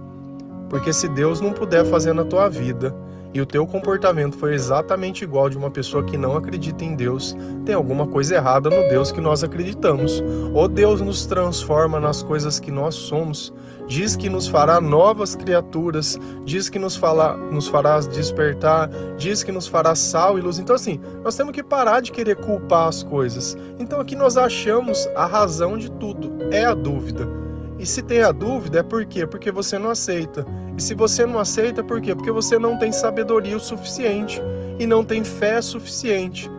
Porque 0.70 0.94
se 0.94 1.08
Deus 1.08 1.42
não 1.42 1.52
puder 1.52 1.84
fazer 1.84 2.14
na 2.14 2.24
tua 2.24 2.48
vida, 2.48 2.96
e 3.36 3.42
o 3.42 3.46
teu 3.46 3.68
comportamento 3.68 4.38
foi 4.38 4.54
exatamente 4.54 5.26
igual 5.26 5.50
de 5.50 5.58
uma 5.58 5.70
pessoa 5.70 6.06
que 6.06 6.16
não 6.16 6.38
acredita 6.38 6.86
em 6.86 6.96
Deus, 6.96 7.36
tem 7.66 7.76
alguma 7.76 8.08
coisa 8.08 8.36
errada 8.36 8.70
no 8.70 8.88
Deus 8.88 9.12
que 9.12 9.20
nós 9.20 9.44
acreditamos. 9.44 10.24
Ou 10.54 10.70
Deus 10.70 11.02
nos 11.02 11.26
transforma 11.26 12.00
nas 12.00 12.24
coisas 12.24 12.62
que 12.62 12.72
nós 12.72 12.96
somos, 12.96 13.54
diz 13.88 14.16
que 14.16 14.30
nos 14.30 14.48
fará 14.48 14.80
novas 14.80 15.36
criaturas, 15.36 16.18
diz 16.46 16.70
que 16.70 16.80
nos, 16.80 16.96
fala, 16.96 17.36
nos 17.36 17.68
fará 17.68 18.00
despertar, 18.00 18.90
diz 19.18 19.44
que 19.44 19.52
nos 19.52 19.68
fará 19.68 19.96
sal 19.96 20.40
e 20.40 20.42
luz. 20.42 20.58
Então, 20.58 20.74
assim, 20.74 21.02
nós 21.22 21.36
temos 21.36 21.52
que 21.52 21.62
parar 21.62 22.00
de 22.00 22.14
querer 22.14 22.38
culpar 22.38 22.88
as 22.88 23.04
coisas. 23.04 23.58
Então, 23.78 24.00
aqui 24.00 24.16
nós 24.16 24.38
achamos 24.38 25.10
a 25.14 25.26
razão 25.26 25.78
de 25.78 25.92
tudo, 25.92 26.32
é 26.52 26.64
a 26.64 26.74
dúvida. 26.74 27.45
E 27.78 27.86
se 27.86 28.02
tem 28.02 28.22
a 28.22 28.32
dúvida, 28.32 28.80
é 28.80 28.84
por 28.84 29.06
quê? 29.06 29.28
Porque 29.28 29.52
você 29.52 29.78
não 29.78 29.90
aceita. 29.90 30.46
E 30.78 30.82
se 30.82 30.94
você 30.94 31.26
não 31.26 31.40
aceita, 31.40 31.84
por 31.84 32.02
quê? 32.02 32.16
Porque 32.16 32.32
você 32.32 32.58
não 32.58 32.78
tem 32.78 32.92
sabedoria 32.92 33.58
o 33.58 33.60
suficiente 33.60 34.42
e 34.80 34.86
não 34.86 35.04
tem 35.04 35.24
fé 35.24 35.62
suficiente. 35.62 36.50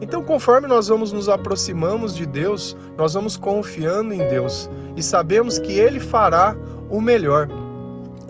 Então, 0.00 0.22
conforme 0.22 0.68
nós 0.68 0.88
vamos 0.88 1.12
nos 1.12 1.28
aproximamos 1.28 2.14
de 2.14 2.26
Deus, 2.26 2.76
nós 2.96 3.14
vamos 3.14 3.36
confiando 3.36 4.12
em 4.12 4.18
Deus 4.28 4.68
e 4.96 5.02
sabemos 5.02 5.58
que 5.58 5.72
Ele 5.72 6.00
fará 6.00 6.56
o 6.90 7.00
melhor. 7.00 7.48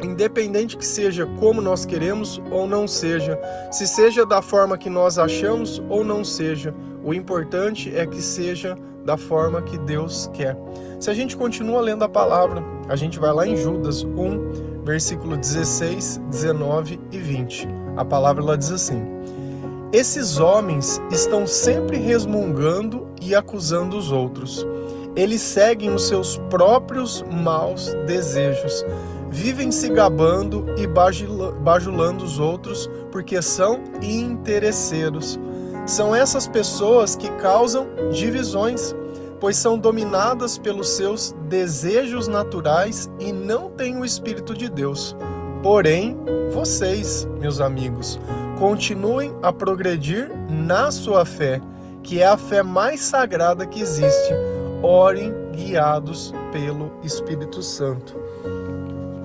Independente 0.02 0.76
que 0.76 0.86
seja 0.86 1.26
como 1.38 1.62
nós 1.62 1.84
queremos 1.86 2.40
ou 2.50 2.68
não 2.68 2.86
seja, 2.86 3.38
se 3.72 3.86
seja 3.86 4.26
da 4.26 4.42
forma 4.42 4.76
que 4.76 4.90
nós 4.90 5.18
achamos 5.18 5.82
ou 5.88 6.04
não 6.04 6.22
seja, 6.22 6.74
o 7.06 7.14
importante 7.14 7.96
é 7.96 8.04
que 8.04 8.20
seja 8.20 8.76
da 9.04 9.16
forma 9.16 9.62
que 9.62 9.78
Deus 9.78 10.28
quer. 10.34 10.56
Se 10.98 11.08
a 11.08 11.14
gente 11.14 11.36
continua 11.36 11.80
lendo 11.80 12.02
a 12.02 12.08
palavra, 12.08 12.60
a 12.88 12.96
gente 12.96 13.16
vai 13.16 13.32
lá 13.32 13.46
em 13.46 13.56
Judas 13.56 14.02
1, 14.02 14.82
versículo 14.82 15.36
16, 15.36 16.20
19 16.28 16.98
e 17.12 17.18
20. 17.18 17.68
A 17.96 18.04
palavra 18.04 18.42
ela 18.42 18.58
diz 18.58 18.72
assim: 18.72 19.06
Esses 19.92 20.40
homens 20.40 21.00
estão 21.12 21.46
sempre 21.46 21.96
resmungando 21.96 23.06
e 23.22 23.36
acusando 23.36 23.96
os 23.96 24.10
outros. 24.10 24.66
Eles 25.14 25.42
seguem 25.42 25.94
os 25.94 26.08
seus 26.08 26.38
próprios 26.50 27.24
maus 27.30 27.94
desejos, 28.08 28.84
vivem 29.30 29.70
se 29.70 29.88
gabando 29.90 30.66
e 30.76 30.88
bajulando 30.88 32.24
os 32.24 32.40
outros 32.40 32.90
porque 33.12 33.40
são 33.40 33.78
interesseiros. 34.02 35.38
São 35.86 36.14
essas 36.14 36.46
pessoas 36.46 37.16
que 37.16 37.30
causam 37.36 37.86
divisões 38.12 38.94
pois 39.40 39.56
são 39.56 39.78
dominadas 39.78 40.58
pelos 40.58 40.90
seus 40.90 41.34
desejos 41.48 42.28
naturais 42.28 43.10
e 43.18 43.32
não 43.32 43.70
têm 43.70 43.98
o 43.98 44.04
Espírito 44.04 44.54
de 44.54 44.68
Deus. 44.68 45.16
Porém, 45.62 46.16
vocês, 46.52 47.26
meus 47.38 47.60
amigos, 47.60 48.18
continuem 48.58 49.34
a 49.42 49.52
progredir 49.52 50.30
na 50.48 50.90
sua 50.90 51.24
fé, 51.24 51.60
que 52.02 52.20
é 52.20 52.26
a 52.26 52.36
fé 52.36 52.62
mais 52.62 53.00
sagrada 53.00 53.66
que 53.66 53.80
existe. 53.80 54.32
Orem 54.82 55.32
guiados 55.52 56.32
pelo 56.52 56.92
Espírito 57.02 57.62
Santo. 57.62 58.16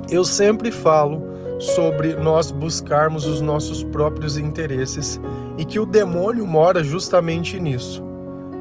Eu 0.10 0.24
sempre 0.24 0.72
falo 0.72 1.31
sobre 1.62 2.16
nós 2.16 2.52
buscarmos 2.52 3.26
os 3.26 3.40
nossos 3.40 3.84
próprios 3.84 4.38
interesses 4.38 5.20
e 5.58 5.64
que 5.64 5.80
o 5.80 5.86
demônio 5.86 6.46
mora 6.46 6.84
justamente 6.84 7.60
nisso 7.60 8.12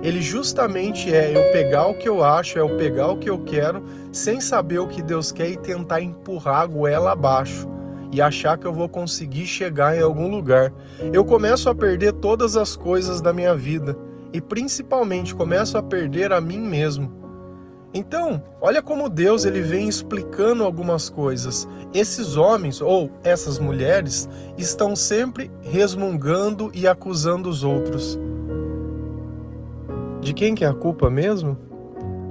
ele 0.03 0.23
justamente 0.23 1.15
é 1.15 1.37
eu 1.37 1.53
pegar 1.53 1.87
o 1.87 1.95
que 1.95 2.09
eu 2.09 2.25
acho, 2.25 2.59
é 2.59 2.63
eu 2.63 2.77
pegar 2.77 3.09
o 3.09 3.19
que 3.19 3.29
eu 3.29 3.39
quero, 3.39 3.83
sem 4.11 4.41
saber 4.41 4.79
o 4.79 4.89
que 4.89 5.03
Deus 5.03 5.31
quer 5.31 5.51
e 5.51 5.59
tentar 5.59 6.01
empurrar 6.01 6.63
a 6.63 6.67
goela 6.67 7.13
abaixo 7.13 7.69
e 8.11 8.21
achar 8.21 8.57
que 8.57 8.67
eu 8.67 8.73
vou 8.73 8.89
conseguir 8.89 9.47
chegar 9.47 9.97
em 9.97 10.01
algum 10.01 10.29
lugar. 10.29 10.73
Eu 11.13 11.25
começo 11.25 11.69
a 11.69 11.75
perder 11.75 12.15
todas 12.15 12.57
as 12.57 12.75
coisas 12.77 13.21
da 13.21 13.33
minha 13.33 13.55
vida 13.55 13.97
e 14.33 14.41
principalmente 14.41 15.35
começo 15.35 15.77
a 15.77 15.83
perder 15.83 16.33
a 16.33 16.41
mim 16.41 16.61
mesmo. 16.61 17.20
Então, 17.93 18.41
olha 18.61 18.81
como 18.81 19.09
Deus 19.09 19.45
ele 19.45 19.61
vem 19.61 19.89
explicando 19.89 20.63
algumas 20.63 21.11
coisas. 21.11 21.69
Esses 21.93 22.37
homens 22.37 22.81
ou 22.81 23.11
essas 23.25 23.59
mulheres 23.59 24.29
estão 24.57 24.95
sempre 24.95 25.51
resmungando 25.61 26.71
e 26.73 26.87
acusando 26.87 27.49
os 27.49 27.65
outros. 27.65 28.19
De 30.21 30.33
quem 30.33 30.55
que 30.55 30.65
é 30.65 30.69
a 30.69 30.75
culpa 30.75 31.11
mesmo? 31.11 31.59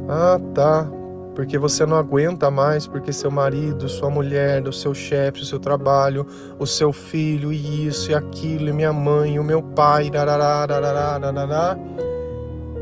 Ah, 0.07 0.39
tá. 0.53 0.89
Porque 1.35 1.57
você 1.57 1.85
não 1.85 1.97
aguenta 1.97 2.51
mais, 2.51 2.85
porque 2.85 3.13
seu 3.13 3.31
marido, 3.31 3.87
sua 3.87 4.09
mulher, 4.09 4.67
o 4.67 4.73
seu 4.73 4.93
chefe, 4.93 5.41
o 5.41 5.45
seu 5.45 5.59
trabalho, 5.59 6.25
o 6.57 6.65
seu 6.65 6.91
filho, 6.91 7.51
e 7.53 7.87
isso 7.87 8.11
e 8.11 8.15
aquilo, 8.15 8.69
e 8.69 8.73
minha 8.73 8.91
mãe, 8.91 9.39
o 9.39 9.43
meu 9.43 9.61
pai, 9.61 10.11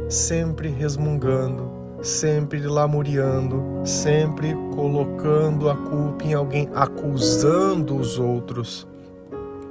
sempre 0.10 0.70
resmungando, 0.70 1.77
sempre 2.02 2.66
lamuriando, 2.66 3.64
sempre 3.84 4.54
colocando 4.74 5.70
a 5.70 5.76
culpa 5.76 6.24
em 6.24 6.34
alguém, 6.34 6.70
acusando 6.74 7.96
os 7.96 8.18
outros. 8.20 8.88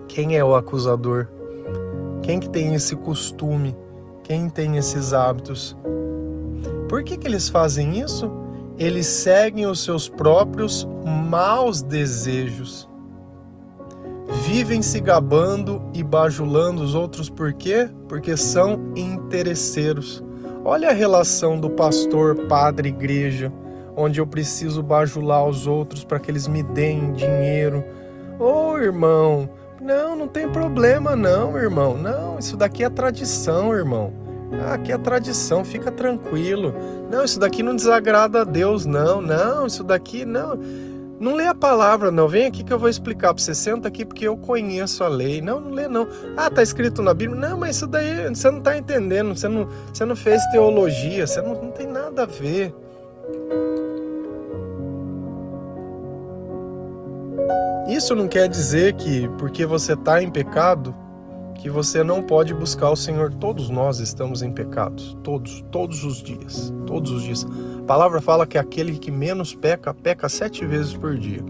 Quem 0.09 0.37
é 0.37 0.45
o 0.45 0.55
acusador? 0.55 1.29
Quem 2.23 2.41
que 2.41 2.49
tem 2.49 2.75
esse 2.75 2.97
costume? 2.97 3.77
quem 4.27 4.49
tem 4.49 4.77
esses 4.77 5.13
hábitos. 5.13 5.77
Por 6.89 7.05
que, 7.05 7.17
que 7.17 7.29
eles 7.29 7.49
fazem 7.49 8.01
isso? 8.01 8.29
Eles 8.77 9.07
seguem 9.07 9.67
os 9.67 9.85
seus 9.85 10.09
próprios 10.09 10.87
maus 11.31 11.81
desejos. 11.81 12.89
Vivem 14.45 14.83
se 14.83 15.01
gabando 15.01 15.81
e 15.95 16.03
bajulando 16.03 16.83
os 16.83 16.95
outros 16.95 17.31
por 17.31 17.53
quê? 17.53 17.89
Porque 18.09 18.37
são 18.37 18.93
interesseiros. 18.97 20.23
Olha 20.69 20.91
a 20.91 20.93
relação 20.93 21.61
do 21.61 21.71
pastor, 21.71 22.35
padre, 22.49 22.89
igreja, 22.89 23.53
onde 23.97 24.21
eu 24.21 24.27
preciso 24.27 24.83
bajular 24.83 25.47
os 25.47 25.65
outros 25.65 26.03
para 26.03 26.19
que 26.19 26.29
eles 26.29 26.49
me 26.49 26.61
deem 26.61 27.13
dinheiro. 27.13 27.85
Ô 28.37 28.73
oh, 28.73 28.77
irmão, 28.77 29.49
não, 29.81 30.17
não 30.17 30.27
tem 30.27 30.49
problema 30.49 31.15
não, 31.15 31.57
irmão. 31.57 31.97
Não, 31.97 32.37
isso 32.37 32.57
daqui 32.57 32.83
é 32.83 32.91
tradição, 32.91 33.73
irmão. 33.73 34.13
Ah, 34.61 34.75
aqui 34.75 34.91
é 34.91 34.99
tradição, 34.99 35.65
fica 35.65 35.93
tranquilo. 35.93 36.75
Não, 37.13 37.23
isso 37.23 37.39
daqui 37.39 37.63
não 37.63 37.77
desagrada 37.77 38.41
a 38.41 38.45
Deus, 38.45 38.85
não. 38.85 39.23
Não, 39.23 39.69
isso 39.69 39.85
daqui 39.85 40.25
não. 40.25 40.59
Não 41.19 41.35
lê 41.35 41.47
a 41.47 41.55
palavra, 41.55 42.11
não. 42.11 42.29
Vem 42.29 42.47
aqui 42.47 42.63
que 42.63 42.73
eu 42.73 42.79
vou 42.79 42.89
explicar 42.89 43.33
para 43.33 43.43
você. 43.43 43.55
Senta 43.55 43.89
aqui 43.89 44.05
porque 44.05 44.27
eu 44.27 44.37
conheço 44.37 45.03
a 45.03 45.09
lei. 45.09 45.41
Não, 45.41 45.61
não 45.61 45.71
lê, 45.71 45.89
não. 45.89 46.07
Ah, 46.37 46.51
tá 46.51 46.63
escrito 46.63 47.03
na 47.03 47.15
Bíblia. 47.15 47.41
Não, 47.41 47.59
mas 47.59 47.77
isso 47.77 47.87
daí 47.87 48.29
você 48.29 48.51
não 48.51 48.61
tá 48.61 48.77
entendendo. 48.77 49.35
Você 49.35 49.49
não, 49.49 49.69
você 49.93 50.05
não 50.05 50.15
fez 50.15 50.45
teologia. 50.47 51.27
Você 51.27 51.41
não, 51.41 51.55
não 51.63 51.71
tem 51.71 51.87
nada 51.87 52.25
a 52.25 52.27
ver. 52.27 52.75
Isso 57.89 58.15
não 58.15 58.27
quer 58.27 58.49
dizer 58.49 58.95
que 58.95 59.29
porque 59.39 59.65
você 59.65 59.93
está 59.93 60.21
em 60.21 60.29
pecado, 60.29 60.95
que 61.67 61.71
você 61.71 62.05
não 62.05 62.23
pode 62.23 62.55
buscar 62.55 62.91
o 62.91 62.97
Senhor. 62.97 63.35
Todos 63.35 63.69
nós 63.71 63.99
estamos 63.99 64.41
em 64.41 64.53
pecados, 64.53 65.19
todos, 65.25 65.65
todos 65.73 66.05
os 66.05 66.23
dias, 66.23 66.73
todos 66.87 67.11
os 67.11 67.25
dias. 67.25 67.45
A 67.81 67.83
palavra 67.83 68.21
fala 68.21 68.47
que 68.47 68.57
aquele 68.57 68.97
que 68.97 69.11
menos 69.11 69.53
peca, 69.53 69.93
peca 69.93 70.29
sete 70.29 70.65
vezes 70.65 70.95
por 70.95 71.19
dia. 71.19 71.43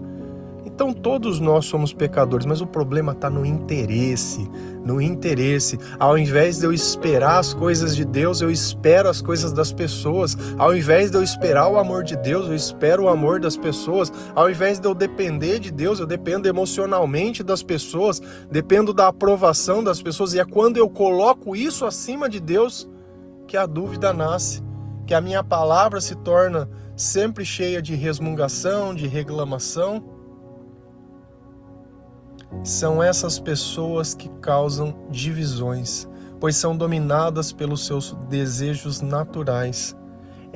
Então 0.77 0.93
todos 0.93 1.39
nós 1.39 1.65
somos 1.65 1.91
pecadores, 1.91 2.45
mas 2.45 2.61
o 2.61 2.67
problema 2.67 3.13
está 3.13 3.31
no 3.31 3.43
interesse, 3.43 4.47
no 4.85 5.01
interesse. 5.01 5.75
Ao 5.97 6.15
invés 6.15 6.59
de 6.59 6.67
eu 6.67 6.71
esperar 6.71 7.39
as 7.39 7.51
coisas 7.51 7.95
de 7.95 8.05
Deus, 8.05 8.41
eu 8.41 8.51
espero 8.51 9.09
as 9.09 9.19
coisas 9.19 9.51
das 9.51 9.73
pessoas. 9.73 10.37
Ao 10.55 10.77
invés 10.77 11.09
de 11.09 11.17
eu 11.17 11.23
esperar 11.23 11.67
o 11.67 11.79
amor 11.79 12.03
de 12.03 12.15
Deus, 12.15 12.45
eu 12.45 12.53
espero 12.53 13.05
o 13.05 13.09
amor 13.09 13.39
das 13.39 13.57
pessoas. 13.57 14.13
Ao 14.35 14.51
invés 14.51 14.79
de 14.79 14.87
eu 14.87 14.93
depender 14.93 15.57
de 15.57 15.71
Deus, 15.71 15.99
eu 15.99 16.05
dependo 16.05 16.47
emocionalmente 16.47 17.41
das 17.41 17.63
pessoas, 17.63 18.21
dependo 18.51 18.93
da 18.93 19.07
aprovação 19.07 19.83
das 19.83 19.99
pessoas. 19.99 20.35
E 20.35 20.39
é 20.39 20.45
quando 20.45 20.77
eu 20.77 20.87
coloco 20.87 21.55
isso 21.55 21.87
acima 21.87 22.29
de 22.29 22.39
Deus 22.39 22.87
que 23.47 23.57
a 23.57 23.65
dúvida 23.65 24.13
nasce, 24.13 24.61
que 25.07 25.15
a 25.15 25.21
minha 25.21 25.43
palavra 25.43 25.99
se 25.99 26.13
torna 26.13 26.69
sempre 26.95 27.43
cheia 27.43 27.81
de 27.81 27.95
resmungação, 27.95 28.93
de 28.93 29.07
reclamação 29.07 30.16
são 32.63 33.01
essas 33.01 33.39
pessoas 33.39 34.13
que 34.13 34.29
causam 34.41 34.95
divisões, 35.09 36.07
pois 36.39 36.55
são 36.55 36.75
dominadas 36.75 37.51
pelos 37.51 37.85
seus 37.85 38.13
desejos 38.29 39.01
naturais. 39.01 39.95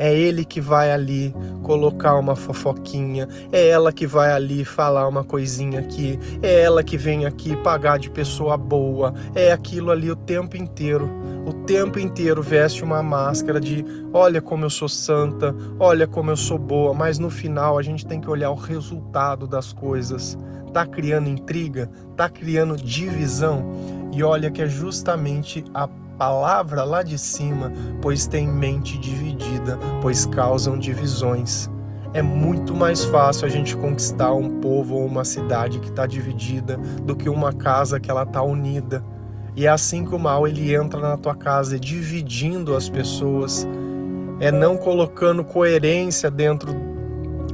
É 0.03 0.11
ele 0.11 0.43
que 0.43 0.59
vai 0.59 0.91
ali 0.91 1.31
colocar 1.61 2.15
uma 2.15 2.35
fofoquinha, 2.35 3.27
é 3.51 3.67
ela 3.67 3.93
que 3.93 4.07
vai 4.07 4.31
ali 4.31 4.65
falar 4.65 5.07
uma 5.07 5.23
coisinha 5.23 5.79
aqui, 5.79 6.17
é 6.41 6.61
ela 6.61 6.83
que 6.83 6.97
vem 6.97 7.27
aqui 7.27 7.55
pagar 7.57 7.99
de 7.99 8.09
pessoa 8.09 8.57
boa, 8.57 9.13
é 9.35 9.51
aquilo 9.51 9.91
ali 9.91 10.09
o 10.09 10.15
tempo 10.15 10.57
inteiro. 10.57 11.07
O 11.45 11.53
tempo 11.65 11.99
inteiro 11.99 12.41
veste 12.41 12.83
uma 12.83 13.03
máscara 13.03 13.59
de 13.59 13.85
olha 14.11 14.41
como 14.41 14.65
eu 14.65 14.71
sou 14.71 14.89
santa, 14.89 15.55
olha 15.79 16.07
como 16.07 16.31
eu 16.31 16.37
sou 16.37 16.57
boa, 16.57 16.95
mas 16.95 17.19
no 17.19 17.29
final 17.29 17.77
a 17.77 17.83
gente 17.83 18.03
tem 18.03 18.19
que 18.19 18.29
olhar 18.29 18.49
o 18.49 18.55
resultado 18.55 19.45
das 19.45 19.71
coisas 19.71 20.35
está 20.71 20.85
criando 20.85 21.29
intriga, 21.29 21.91
está 22.11 22.29
criando 22.29 22.77
divisão. 22.77 23.69
E 24.11 24.23
olha 24.23 24.49
que 24.49 24.61
é 24.61 24.67
justamente 24.67 25.63
a 25.73 25.87
palavra 26.21 26.83
lá 26.83 27.01
de 27.01 27.17
cima, 27.17 27.73
pois 27.99 28.27
tem 28.27 28.47
mente 28.47 28.95
dividida, 28.99 29.79
pois 30.03 30.23
causam 30.23 30.77
divisões. 30.77 31.67
É 32.13 32.21
muito 32.21 32.75
mais 32.75 33.03
fácil 33.03 33.47
a 33.47 33.49
gente 33.49 33.75
conquistar 33.75 34.31
um 34.31 34.61
povo 34.61 34.97
ou 34.97 35.05
uma 35.07 35.25
cidade 35.25 35.79
que 35.79 35.89
está 35.89 36.05
dividida 36.05 36.77
do 37.01 37.15
que 37.15 37.27
uma 37.27 37.51
casa 37.51 37.99
que 37.99 38.11
ela 38.11 38.21
está 38.21 38.39
unida. 38.43 39.03
E 39.55 39.65
é 39.65 39.69
assim 39.69 40.05
que 40.05 40.13
o 40.13 40.19
mal 40.19 40.47
ele 40.47 40.75
entra 40.75 41.01
na 41.01 41.17
tua 41.17 41.33
casa, 41.33 41.79
dividindo 41.79 42.75
as 42.75 42.87
pessoas, 42.87 43.67
é 44.39 44.51
não 44.51 44.77
colocando 44.77 45.43
coerência 45.43 46.29
dentro 46.29 46.71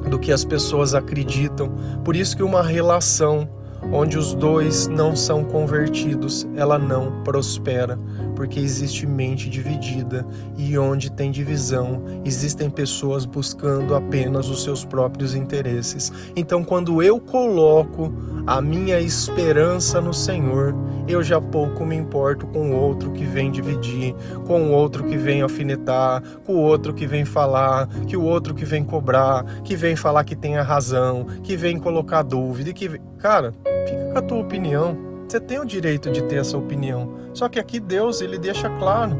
do 0.09 0.19
que 0.19 0.33
as 0.33 0.43
pessoas 0.43 0.93
acreditam. 0.93 1.71
Por 2.03 2.17
isso 2.17 2.35
que 2.35 2.43
uma 2.43 2.63
relação 2.63 3.47
onde 3.91 4.17
os 4.17 4.33
dois 4.33 4.87
não 4.87 5.15
são 5.15 5.43
convertidos, 5.43 6.47
ela 6.55 6.77
não 6.77 7.23
prospera, 7.23 7.97
porque 8.35 8.59
existe 8.59 9.05
mente 9.05 9.49
dividida 9.49 10.25
e 10.57 10.77
onde 10.77 11.11
tem 11.11 11.31
divisão, 11.31 12.03
existem 12.23 12.69
pessoas 12.69 13.25
buscando 13.25 13.95
apenas 13.95 14.49
os 14.49 14.63
seus 14.63 14.85
próprios 14.85 15.33
interesses. 15.33 16.11
Então, 16.35 16.63
quando 16.63 17.01
eu 17.01 17.19
coloco 17.19 18.13
a 18.47 18.61
minha 18.61 18.97
esperança 19.01 19.99
no 19.99 20.13
Senhor, 20.13 20.73
eu 21.05 21.21
já 21.21 21.41
pouco 21.41 21.85
me 21.85 21.97
importo 21.97 22.47
com 22.47 22.71
o 22.71 22.75
outro 22.77 23.11
que 23.11 23.25
vem 23.25 23.51
dividir, 23.51 24.15
com 24.45 24.69
o 24.69 24.71
outro 24.71 25.03
que 25.03 25.17
vem 25.17 25.41
alfinetar, 25.41 26.23
com 26.45 26.53
o 26.53 26.61
outro 26.61 26.93
que 26.93 27.05
vem 27.05 27.25
falar, 27.25 27.87
que 28.07 28.15
o 28.15 28.23
outro 28.23 28.55
que 28.55 28.63
vem 28.63 28.85
cobrar, 28.85 29.43
que 29.65 29.75
vem 29.75 29.97
falar 29.97 30.23
que 30.23 30.33
tem 30.33 30.55
a 30.57 30.63
razão, 30.63 31.25
que 31.43 31.57
vem 31.57 31.77
colocar 31.77 32.23
dúvida, 32.23 32.71
que 32.71 32.99
cara, 33.17 33.53
fica 33.85 34.13
com 34.13 34.17
a 34.17 34.21
tua 34.21 34.39
opinião. 34.39 34.97
Você 35.27 35.41
tem 35.41 35.59
o 35.59 35.65
direito 35.65 36.09
de 36.09 36.23
ter 36.23 36.37
essa 36.37 36.57
opinião. 36.57 37.15
Só 37.33 37.49
que 37.49 37.59
aqui 37.59 37.81
Deus 37.81 38.21
ele 38.21 38.37
deixa 38.37 38.69
claro, 38.79 39.17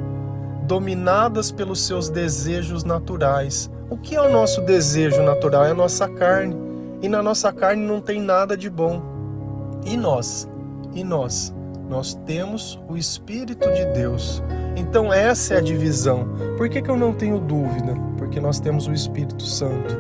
dominadas 0.64 1.52
pelos 1.52 1.86
seus 1.86 2.10
desejos 2.10 2.86
naturais. 2.86 3.70
O 3.90 3.98
que 3.98 4.16
é 4.16 4.22
o 4.22 4.32
nosso 4.32 4.62
desejo 4.62 5.22
natural? 5.22 5.66
É 5.66 5.72
a 5.72 5.76
nossa 5.76 6.08
carne. 6.08 6.56
E 7.02 7.10
na 7.10 7.22
nossa 7.22 7.52
carne 7.52 7.86
não 7.86 8.00
tem 8.00 8.22
nada 8.22 8.56
de 8.56 8.70
bom. 8.70 9.17
E 9.88 9.96
nós? 9.96 10.48
E 10.94 11.02
nós? 11.02 11.56
Nós 11.90 12.14
temos 12.26 12.78
o 12.90 12.98
Espírito 12.98 13.72
de 13.72 13.86
Deus. 13.94 14.44
Então 14.76 15.14
essa 15.14 15.54
é 15.54 15.58
a 15.58 15.62
divisão. 15.62 16.28
Por 16.58 16.68
que, 16.68 16.82
que 16.82 16.90
eu 16.90 16.98
não 16.98 17.14
tenho 17.14 17.40
dúvida? 17.40 17.96
Porque 18.18 18.38
nós 18.40 18.60
temos 18.60 18.86
o 18.88 18.94
Espírito 18.94 19.44
Santo. 19.44 19.98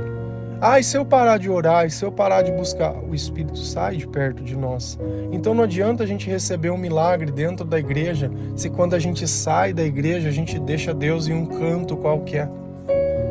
Ah, 0.60 0.78
e 0.78 0.84
se 0.84 0.98
eu 0.98 1.06
parar 1.06 1.38
de 1.38 1.50
orar, 1.50 1.86
e 1.86 1.90
se 1.90 2.04
eu 2.04 2.12
parar 2.12 2.42
de 2.42 2.52
buscar, 2.52 2.96
o 2.96 3.16
Espírito 3.16 3.60
sai 3.60 3.96
de 3.96 4.08
perto 4.08 4.44
de 4.44 4.58
nós. 4.58 5.00
Então 5.32 5.54
não 5.54 5.64
adianta 5.64 6.04
a 6.04 6.08
gente 6.08 6.30
receber 6.30 6.70
um 6.70 6.78
milagre 6.78 7.32
dentro 7.32 7.64
da 7.64 7.80
igreja, 7.80 8.30
se 8.56 8.70
quando 8.70 8.94
a 8.94 9.00
gente 9.00 9.26
sai 9.26 9.72
da 9.72 9.84
igreja 9.84 10.28
a 10.28 10.32
gente 10.32 10.60
deixa 10.60 10.94
Deus 10.94 11.30
em 11.30 11.34
um 11.34 11.46
canto 11.46 11.96
qualquer. 11.96 12.50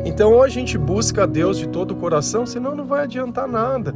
Então 0.05 0.33
ou 0.33 0.41
a 0.41 0.47
gente 0.47 0.75
busca 0.75 1.27
Deus 1.27 1.59
de 1.59 1.67
todo 1.67 1.91
o 1.91 1.95
coração, 1.97 2.47
senão 2.47 2.73
não 2.73 2.85
vai 2.85 3.03
adiantar 3.03 3.47
nada. 3.47 3.93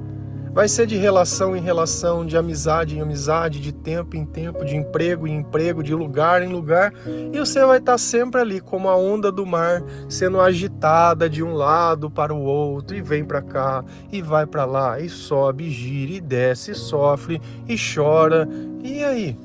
Vai 0.53 0.67
ser 0.67 0.85
de 0.85 0.97
relação 0.97 1.55
em 1.55 1.61
relação, 1.61 2.25
de 2.25 2.35
amizade 2.35 2.97
em 2.97 3.01
amizade, 3.01 3.61
de 3.61 3.71
tempo 3.71 4.17
em 4.17 4.25
tempo, 4.25 4.65
de 4.65 4.75
emprego 4.75 5.25
em 5.25 5.37
emprego, 5.37 5.81
de 5.81 5.95
lugar 5.95 6.41
em 6.41 6.49
lugar, 6.49 6.93
e 7.31 7.39
você 7.39 7.65
vai 7.65 7.77
estar 7.77 7.97
sempre 7.97 8.41
ali 8.41 8.59
como 8.59 8.89
a 8.89 8.97
onda 8.97 9.31
do 9.31 9.45
mar, 9.45 9.81
sendo 10.09 10.41
agitada 10.41 11.29
de 11.29 11.41
um 11.41 11.53
lado 11.53 12.11
para 12.11 12.33
o 12.33 12.43
outro, 12.43 12.97
e 12.97 13.01
vem 13.01 13.23
para 13.23 13.41
cá, 13.41 13.81
e 14.11 14.21
vai 14.21 14.45
para 14.45 14.65
lá, 14.65 14.99
e 14.99 15.07
sobe, 15.07 15.69
gira, 15.69 16.11
e 16.11 16.19
desce, 16.19 16.71
e 16.71 16.75
sofre, 16.75 17.41
e 17.65 17.77
chora. 17.77 18.45
E 18.83 19.05
aí? 19.05 19.39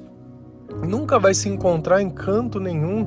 Nunca 0.82 1.20
vai 1.20 1.34
se 1.34 1.48
encontrar 1.48 2.02
em 2.02 2.10
canto 2.10 2.58
nenhum. 2.58 3.06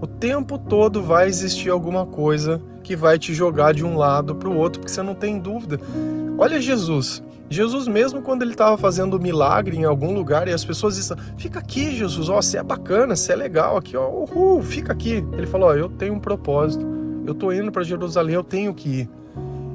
O 0.00 0.08
tempo 0.08 0.58
todo 0.58 1.00
vai 1.00 1.28
existir 1.28 1.70
alguma 1.70 2.04
coisa 2.04 2.60
que 2.82 2.96
vai 2.96 3.16
te 3.16 3.32
jogar 3.32 3.72
de 3.72 3.84
um 3.84 3.96
lado 3.96 4.34
para 4.34 4.48
o 4.48 4.56
outro, 4.56 4.80
porque 4.80 4.92
você 4.92 5.02
não 5.02 5.14
tem 5.14 5.38
dúvida. 5.38 5.78
Olha 6.38 6.60
Jesus. 6.60 7.22
Jesus 7.48 7.86
mesmo 7.86 8.22
quando 8.22 8.42
ele 8.42 8.52
estava 8.52 8.78
fazendo 8.78 9.20
milagre 9.20 9.76
em 9.76 9.84
algum 9.84 10.14
lugar 10.14 10.48
e 10.48 10.52
as 10.52 10.64
pessoas 10.64 10.96
disseram, 10.96 11.22
fica 11.36 11.58
aqui 11.58 11.94
Jesus, 11.94 12.30
ó, 12.30 12.40
você 12.40 12.56
é 12.56 12.62
bacana, 12.62 13.14
você 13.14 13.32
é 13.32 13.36
legal 13.36 13.76
aqui, 13.76 13.94
ó, 13.94 14.08
uhul, 14.08 14.62
fica 14.62 14.92
aqui. 14.92 15.24
Ele 15.32 15.46
falou, 15.46 15.68
ó, 15.68 15.74
eu 15.74 15.88
tenho 15.90 16.14
um 16.14 16.18
propósito, 16.18 16.86
eu 17.26 17.34
tô 17.34 17.52
indo 17.52 17.70
para 17.70 17.82
Jerusalém, 17.82 18.34
eu 18.34 18.42
tenho 18.42 18.72
que 18.72 18.88
ir. 18.88 19.10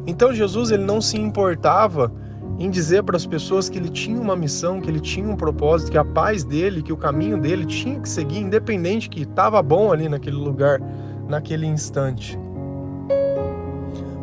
Então 0.08 0.34
Jesus 0.34 0.72
ele 0.72 0.84
não 0.84 1.00
se 1.00 1.20
importava 1.20 2.12
em 2.58 2.72
dizer 2.72 3.04
para 3.04 3.16
as 3.16 3.26
pessoas 3.26 3.70
que 3.70 3.78
ele 3.78 3.90
tinha 3.90 4.20
uma 4.20 4.36
missão, 4.36 4.82
que 4.82 4.90
ele 4.90 5.00
tinha 5.00 5.30
um 5.30 5.36
propósito, 5.36 5.92
que 5.92 5.98
a 5.98 6.06
paz 6.06 6.44
dele, 6.44 6.82
que 6.82 6.92
o 6.92 6.98
caminho 6.98 7.38
dele 7.38 7.66
tinha 7.66 8.00
que 8.00 8.10
seguir, 8.10 8.40
independente 8.40 9.10
que 9.10 9.22
estava 9.22 9.62
bom 9.62 9.92
ali 9.92 10.10
naquele 10.10 10.38
lugar, 10.38 10.82
naquele 11.30 11.68
instante. 11.68 12.40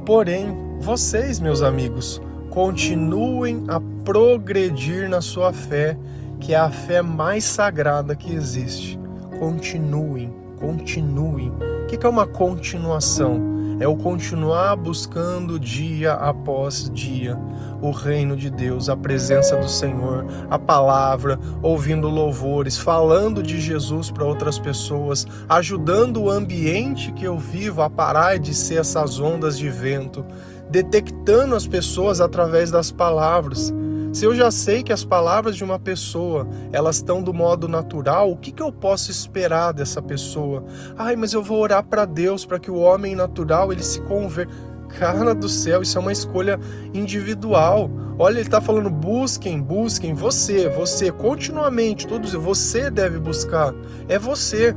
Porém, 0.04 0.56
vocês, 0.80 1.38
meus 1.38 1.62
amigos, 1.62 2.20
continuem 2.54 3.64
a 3.66 3.80
progredir 4.04 5.08
na 5.08 5.20
sua 5.20 5.52
fé, 5.52 5.98
que 6.38 6.54
é 6.54 6.56
a 6.56 6.70
fé 6.70 7.02
mais 7.02 7.42
sagrada 7.42 8.14
que 8.14 8.32
existe. 8.32 8.96
Continuem, 9.40 10.32
continuem. 10.60 11.50
O 11.50 11.86
que 11.88 12.06
é 12.06 12.08
uma 12.08 12.28
continuação? 12.28 13.54
é 13.80 13.88
o 13.88 13.96
continuar 13.96 14.76
buscando 14.76 15.58
dia 15.58 16.12
após 16.12 16.88
dia 16.90 17.38
o 17.82 17.90
reino 17.90 18.34
de 18.34 18.48
Deus, 18.48 18.88
a 18.88 18.96
presença 18.96 19.56
do 19.56 19.68
Senhor, 19.68 20.24
a 20.48 20.58
palavra, 20.58 21.38
ouvindo 21.60 22.08
louvores, 22.08 22.78
falando 22.78 23.42
de 23.42 23.60
Jesus 23.60 24.10
para 24.10 24.24
outras 24.24 24.58
pessoas, 24.58 25.26
ajudando 25.46 26.22
o 26.22 26.30
ambiente 26.30 27.12
que 27.12 27.24
eu 27.24 27.36
vivo 27.36 27.82
a 27.82 27.90
parar 27.90 28.38
de 28.38 28.54
ser 28.54 28.76
essas 28.76 29.20
ondas 29.20 29.58
de 29.58 29.68
vento, 29.68 30.24
detectando 30.74 31.54
as 31.54 31.68
pessoas 31.68 32.20
através 32.20 32.68
das 32.68 32.90
palavras. 32.90 33.72
Se 34.12 34.24
eu 34.24 34.34
já 34.34 34.50
sei 34.50 34.82
que 34.82 34.92
as 34.92 35.04
palavras 35.04 35.54
de 35.54 35.62
uma 35.62 35.78
pessoa, 35.78 36.48
elas 36.72 36.96
estão 36.96 37.22
do 37.22 37.32
modo 37.32 37.68
natural, 37.68 38.32
o 38.32 38.36
que, 38.36 38.50
que 38.50 38.62
eu 38.62 38.72
posso 38.72 39.08
esperar 39.08 39.72
dessa 39.72 40.02
pessoa? 40.02 40.64
Ai, 40.98 41.14
mas 41.14 41.32
eu 41.32 41.44
vou 41.44 41.60
orar 41.60 41.84
para 41.84 42.04
Deus 42.04 42.44
para 42.44 42.58
que 42.58 42.72
o 42.72 42.78
homem 42.78 43.14
natural 43.14 43.72
ele 43.72 43.84
se 43.84 44.00
converta. 44.00 44.52
Cara 44.98 45.32
do 45.32 45.48
céu, 45.48 45.80
isso 45.80 45.96
é 45.96 46.00
uma 46.00 46.12
escolha 46.12 46.58
individual. 46.92 47.88
Olha, 48.18 48.34
ele 48.34 48.42
está 48.42 48.60
falando: 48.60 48.90
busquem, 48.90 49.60
busquem, 49.60 50.12
você, 50.12 50.68
você, 50.68 51.12
continuamente, 51.12 52.06
todos, 52.06 52.32
você 52.32 52.90
deve 52.90 53.18
buscar. 53.20 53.72
É 54.08 54.18
você. 54.18 54.74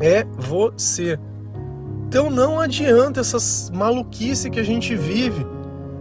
É 0.00 0.24
você. 0.38 1.18
Então 2.08 2.30
não 2.30 2.58
adianta 2.58 3.20
essas 3.20 3.70
maluquice 3.70 4.48
que 4.48 4.58
a 4.58 4.62
gente 4.62 4.96
vive. 4.96 5.46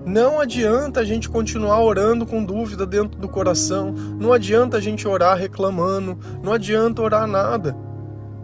Não 0.06 0.39
adianta 0.39 1.02
a 1.02 1.04
gente 1.04 1.28
continuar 1.28 1.84
orando 1.84 2.26
com 2.26 2.41
dúvida 2.41 2.86
dentro 2.86 3.20
do 3.20 3.28
coração. 3.28 3.91
Não 4.17 4.32
adianta 4.32 4.78
a 4.78 4.80
gente 4.80 5.06
orar 5.06 5.38
reclamando. 5.38 6.17
Não 6.41 6.54
adianta 6.54 7.02
orar 7.02 7.28
nada. 7.28 7.76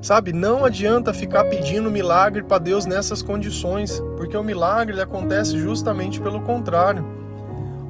Sabe? 0.01 0.33
Não 0.33 0.65
adianta 0.65 1.13
ficar 1.13 1.45
pedindo 1.45 1.89
milagre 1.89 2.43
para 2.43 2.57
Deus 2.57 2.85
nessas 2.85 3.21
condições, 3.21 4.03
porque 4.17 4.35
o 4.35 4.43
milagre 4.43 4.99
acontece 4.99 5.57
justamente 5.57 6.19
pelo 6.19 6.41
contrário. 6.41 7.05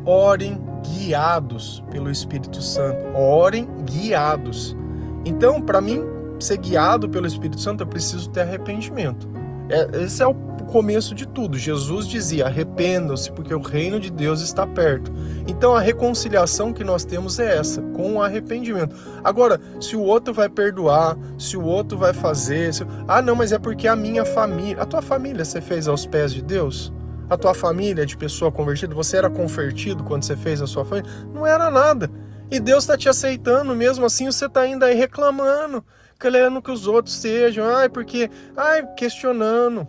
Orem 0.05 0.62
guiados 0.83 1.83
pelo 1.89 2.12
Espírito 2.12 2.62
Santo. 2.62 3.17
Orem 3.17 3.67
guiados. 3.86 4.77
Então, 5.25 5.59
para 5.59 5.81
mim 5.81 6.03
ser 6.39 6.57
guiado 6.57 7.09
pelo 7.09 7.25
Espírito 7.25 7.59
Santo, 7.59 7.81
eu 7.81 7.88
preciso 7.88 8.29
ter 8.29 8.41
arrependimento. 8.41 9.33
É, 9.69 10.04
esse 10.04 10.21
é 10.21 10.28
o 10.28 10.34
começo 10.73 11.13
de 11.13 11.28
tudo. 11.28 11.58
Jesus 11.58 12.08
dizia: 12.08 12.47
arrependam-se, 12.47 13.32
porque 13.32 13.54
o 13.54 13.62
reino 13.62 13.99
de 13.99 14.12
Deus 14.12 14.41
está 14.41 14.65
perto. 14.65 15.12
Então 15.47 15.76
a 15.76 15.80
reconciliação 15.80 16.73
que 16.73 16.84
nós 16.84 17.06
temos 17.06 17.39
é 17.39 17.58
essa, 17.58 17.82
com 17.82 18.15
o 18.15 18.21
arrependimento. 18.21 18.95
Agora, 19.23 19.60
se 19.80 19.95
o 19.95 20.02
outro 20.02 20.34
vai 20.34 20.49
perdoar, 20.49 21.17
se 21.38 21.56
o 21.56 21.63
outro 21.63 21.97
vai 21.97 22.13
fazer. 22.13 22.73
Se... 22.73 22.86
Ah, 23.08 23.21
não, 23.21 23.36
mas 23.36 23.52
é 23.52 23.60
porque 23.60 23.88
a 23.88 23.95
minha 23.95 24.26
família. 24.26 24.82
A 24.82 24.86
tua 24.86 25.02
família 25.02 25.45
você 25.45 25.62
fez 25.62 25.88
aos 25.88 26.06
pés 26.06 26.34
de 26.34 26.41
Deus? 26.41 26.91
A 27.30 27.38
tua 27.38 27.54
família 27.54 28.06
de 28.06 28.17
pessoa 28.17 28.52
convertida, 28.52 28.93
você 28.93 29.17
era 29.17 29.30
convertido 29.30 30.04
quando 30.04 30.23
você 30.23 30.36
fez 30.36 30.62
a 30.62 30.67
sua 30.67 30.84
família? 30.84 31.10
Não 31.34 31.47
era 31.47 31.71
nada. 31.71 32.10
E 32.52 32.60
Deus 32.60 32.84
está 32.84 32.97
te 32.97 33.10
aceitando, 33.10 33.73
mesmo 33.73 34.06
assim 34.06 34.26
você 34.26 34.45
está 34.45 34.62
ainda 34.62 34.86
aí 34.86 34.95
reclamando, 34.95 35.84
querendo 36.23 36.62
que 36.62 36.71
os 36.71 36.88
outros 36.88 37.15
sejam, 37.15 37.67
ai, 37.67 37.89
porque, 37.89 38.31
ai, 38.55 38.88
questionando. 38.95 39.86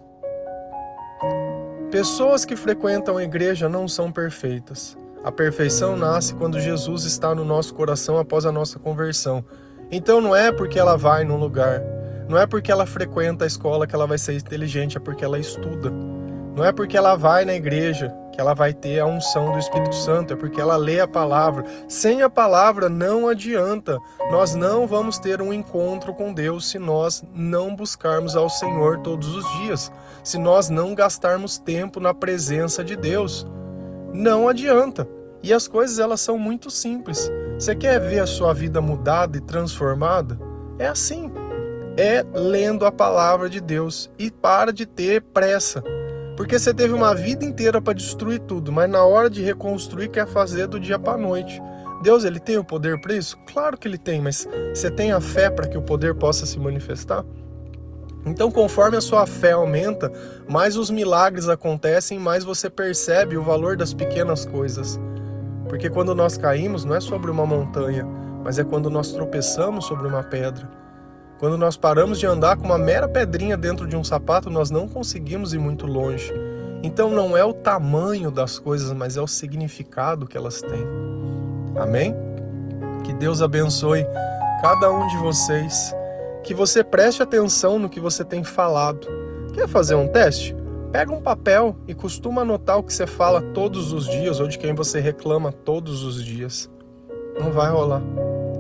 Pessoas 1.92 2.44
que 2.44 2.56
frequentam 2.56 3.16
a 3.16 3.22
igreja 3.22 3.68
não 3.68 3.86
são 3.86 4.10
perfeitas. 4.10 4.98
A 5.22 5.30
perfeição 5.30 5.96
nasce 5.96 6.34
quando 6.34 6.58
Jesus 6.58 7.04
está 7.04 7.36
no 7.36 7.44
nosso 7.44 7.72
coração 7.72 8.18
após 8.18 8.44
a 8.44 8.50
nossa 8.50 8.80
conversão. 8.80 9.44
Então 9.92 10.20
não 10.20 10.34
é 10.34 10.50
porque 10.50 10.76
ela 10.76 10.96
vai 10.96 11.22
num 11.22 11.36
lugar, 11.36 11.80
não 12.28 12.36
é 12.36 12.48
porque 12.48 12.72
ela 12.72 12.84
frequenta 12.84 13.44
a 13.44 13.46
escola 13.46 13.86
que 13.86 13.94
ela 13.94 14.06
vai 14.06 14.18
ser 14.18 14.34
inteligente, 14.34 14.96
é 14.96 15.00
porque 15.00 15.24
ela 15.24 15.38
estuda. 15.38 15.92
Não 16.54 16.64
é 16.64 16.72
porque 16.72 16.96
ela 16.96 17.16
vai 17.16 17.44
na 17.44 17.54
igreja 17.54 18.14
que 18.34 18.40
ela 18.40 18.52
vai 18.52 18.74
ter 18.74 18.98
a 18.98 19.06
unção 19.06 19.52
do 19.52 19.58
Espírito 19.58 19.94
Santo, 19.94 20.32
é 20.32 20.36
porque 20.36 20.60
ela 20.60 20.76
lê 20.76 20.98
a 21.00 21.06
palavra. 21.06 21.64
Sem 21.88 22.20
a 22.22 22.28
palavra 22.28 22.88
não 22.88 23.28
adianta. 23.28 23.96
Nós 24.30 24.56
não 24.56 24.88
vamos 24.88 25.18
ter 25.18 25.40
um 25.40 25.52
encontro 25.52 26.12
com 26.12 26.32
Deus 26.32 26.68
se 26.68 26.78
nós 26.78 27.22
não 27.32 27.76
buscarmos 27.76 28.34
ao 28.34 28.50
Senhor 28.50 28.98
todos 28.98 29.28
os 29.28 29.48
dias, 29.58 29.92
se 30.24 30.36
nós 30.36 30.68
não 30.68 30.96
gastarmos 30.96 31.58
tempo 31.58 32.00
na 32.00 32.12
presença 32.12 32.82
de 32.82 32.96
Deus. 32.96 33.46
Não 34.12 34.48
adianta. 34.48 35.08
E 35.40 35.52
as 35.52 35.68
coisas 35.68 36.00
elas 36.00 36.20
são 36.20 36.36
muito 36.36 36.70
simples. 36.70 37.30
Você 37.56 37.76
quer 37.76 38.00
ver 38.00 38.18
a 38.18 38.26
sua 38.26 38.52
vida 38.52 38.80
mudada 38.80 39.38
e 39.38 39.40
transformada? 39.40 40.38
É 40.76 40.88
assim. 40.88 41.30
É 41.96 42.24
lendo 42.36 42.84
a 42.84 42.90
palavra 42.90 43.48
de 43.48 43.60
Deus 43.60 44.10
e 44.18 44.28
para 44.28 44.72
de 44.72 44.86
ter 44.86 45.22
pressa. 45.22 45.84
Porque 46.36 46.58
você 46.58 46.74
teve 46.74 46.92
uma 46.92 47.14
vida 47.14 47.44
inteira 47.44 47.80
para 47.80 47.92
destruir 47.92 48.40
tudo, 48.40 48.72
mas 48.72 48.90
na 48.90 49.04
hora 49.04 49.30
de 49.30 49.42
reconstruir 49.42 50.08
quer 50.08 50.26
fazer 50.26 50.66
do 50.66 50.80
dia 50.80 50.98
para 50.98 51.16
noite. 51.16 51.62
Deus 52.02 52.24
ele 52.24 52.40
tem 52.40 52.58
o 52.58 52.64
poder 52.64 53.00
para 53.00 53.14
isso? 53.14 53.38
Claro 53.46 53.78
que 53.78 53.86
ele 53.86 53.96
tem, 53.96 54.20
mas 54.20 54.48
você 54.74 54.90
tem 54.90 55.12
a 55.12 55.20
fé 55.20 55.48
para 55.48 55.66
que 55.68 55.78
o 55.78 55.82
poder 55.82 56.14
possa 56.14 56.44
se 56.44 56.58
manifestar? 56.58 57.24
Então, 58.26 58.50
conforme 58.50 58.96
a 58.96 59.00
sua 59.00 59.26
fé 59.26 59.52
aumenta, 59.52 60.10
mais 60.48 60.76
os 60.76 60.90
milagres 60.90 61.48
acontecem, 61.48 62.18
mais 62.18 62.42
você 62.42 62.70
percebe 62.70 63.36
o 63.36 63.42
valor 63.42 63.76
das 63.76 63.92
pequenas 63.92 64.46
coisas. 64.46 64.98
Porque 65.68 65.90
quando 65.90 66.14
nós 66.14 66.36
caímos, 66.36 66.84
não 66.84 66.94
é 66.94 67.00
sobre 67.00 67.30
uma 67.30 67.44
montanha, 67.44 68.06
mas 68.42 68.58
é 68.58 68.64
quando 68.64 68.90
nós 68.90 69.12
tropeçamos 69.12 69.84
sobre 69.84 70.08
uma 70.08 70.22
pedra. 70.22 70.83
Quando 71.38 71.58
nós 71.58 71.76
paramos 71.76 72.18
de 72.18 72.26
andar 72.26 72.56
com 72.56 72.64
uma 72.64 72.78
mera 72.78 73.08
pedrinha 73.08 73.56
dentro 73.56 73.86
de 73.86 73.96
um 73.96 74.04
sapato, 74.04 74.48
nós 74.48 74.70
não 74.70 74.88
conseguimos 74.88 75.52
ir 75.52 75.58
muito 75.58 75.86
longe. 75.86 76.32
Então 76.82 77.10
não 77.10 77.36
é 77.36 77.44
o 77.44 77.52
tamanho 77.52 78.30
das 78.30 78.58
coisas, 78.58 78.92
mas 78.92 79.16
é 79.16 79.20
o 79.20 79.26
significado 79.26 80.26
que 80.26 80.36
elas 80.36 80.60
têm. 80.60 80.86
Amém? 81.76 82.14
Que 83.02 83.12
Deus 83.12 83.42
abençoe 83.42 84.06
cada 84.60 84.90
um 84.90 85.08
de 85.08 85.16
vocês. 85.16 85.94
Que 86.42 86.54
você 86.54 86.84
preste 86.84 87.22
atenção 87.22 87.78
no 87.78 87.88
que 87.88 87.98
você 87.98 88.24
tem 88.24 88.44
falado. 88.44 89.08
Quer 89.52 89.66
fazer 89.66 89.94
um 89.94 90.06
teste? 90.06 90.54
Pega 90.92 91.12
um 91.12 91.20
papel 91.20 91.74
e 91.88 91.94
costuma 91.94 92.42
anotar 92.42 92.78
o 92.78 92.82
que 92.82 92.92
você 92.94 93.06
fala 93.06 93.42
todos 93.42 93.92
os 93.92 94.06
dias 94.06 94.38
ou 94.38 94.46
de 94.46 94.56
quem 94.56 94.74
você 94.74 95.00
reclama 95.00 95.50
todos 95.50 96.04
os 96.04 96.22
dias. 96.22 96.70
Não 97.40 97.50
vai 97.50 97.70
rolar. 97.70 98.02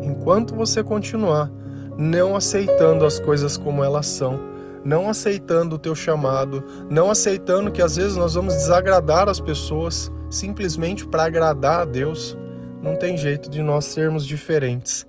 Enquanto 0.02 0.54
você 0.54 0.82
continuar 0.82 1.50
não 1.96 2.36
aceitando 2.36 3.04
as 3.04 3.18
coisas 3.18 3.56
como 3.56 3.82
elas 3.82 4.06
são, 4.06 4.38
não 4.84 5.08
aceitando 5.08 5.76
o 5.76 5.78
teu 5.78 5.94
chamado, 5.94 6.62
não 6.90 7.10
aceitando 7.10 7.72
que 7.72 7.80
às 7.80 7.96
vezes 7.96 8.16
nós 8.16 8.34
vamos 8.34 8.54
desagradar 8.54 9.28
as 9.28 9.40
pessoas 9.40 10.12
simplesmente 10.28 11.06
para 11.06 11.24
agradar 11.24 11.80
a 11.80 11.84
Deus, 11.84 12.36
não 12.82 12.96
tem 12.96 13.16
jeito 13.16 13.48
de 13.48 13.62
nós 13.62 13.86
sermos 13.86 14.26
diferentes. 14.26 15.06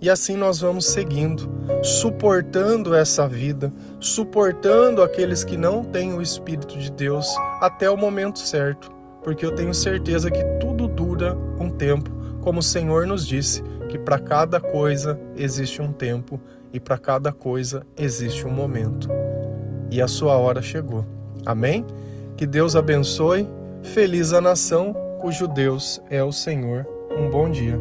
E 0.00 0.10
assim 0.10 0.36
nós 0.36 0.60
vamos 0.60 0.86
seguindo, 0.86 1.48
suportando 1.80 2.92
essa 2.92 3.28
vida, 3.28 3.72
suportando 4.00 5.00
aqueles 5.00 5.44
que 5.44 5.56
não 5.56 5.84
têm 5.84 6.12
o 6.12 6.20
Espírito 6.20 6.76
de 6.76 6.90
Deus 6.90 7.26
até 7.60 7.88
o 7.88 7.96
momento 7.96 8.40
certo, 8.40 8.90
porque 9.22 9.46
eu 9.46 9.54
tenho 9.54 9.72
certeza 9.72 10.28
que 10.28 10.42
tudo 10.58 10.88
dura 10.88 11.38
um 11.60 11.70
tempo, 11.70 12.10
como 12.40 12.58
o 12.58 12.62
Senhor 12.62 13.06
nos 13.06 13.24
disse 13.24 13.62
que 13.92 13.98
para 13.98 14.18
cada 14.18 14.58
coisa 14.58 15.20
existe 15.36 15.82
um 15.82 15.92
tempo 15.92 16.40
e 16.72 16.80
para 16.80 16.96
cada 16.96 17.30
coisa 17.30 17.86
existe 17.94 18.46
um 18.46 18.50
momento. 18.50 19.06
E 19.90 20.00
a 20.00 20.08
sua 20.08 20.34
hora 20.38 20.62
chegou. 20.62 21.04
Amém? 21.44 21.84
Que 22.34 22.46
Deus 22.46 22.74
abençoe. 22.74 23.46
Feliz 23.82 24.32
a 24.32 24.40
nação 24.40 24.94
cujo 25.20 25.46
Deus 25.46 26.00
é 26.08 26.24
o 26.24 26.32
Senhor. 26.32 26.86
Um 27.18 27.28
bom 27.28 27.50
dia. 27.50 27.78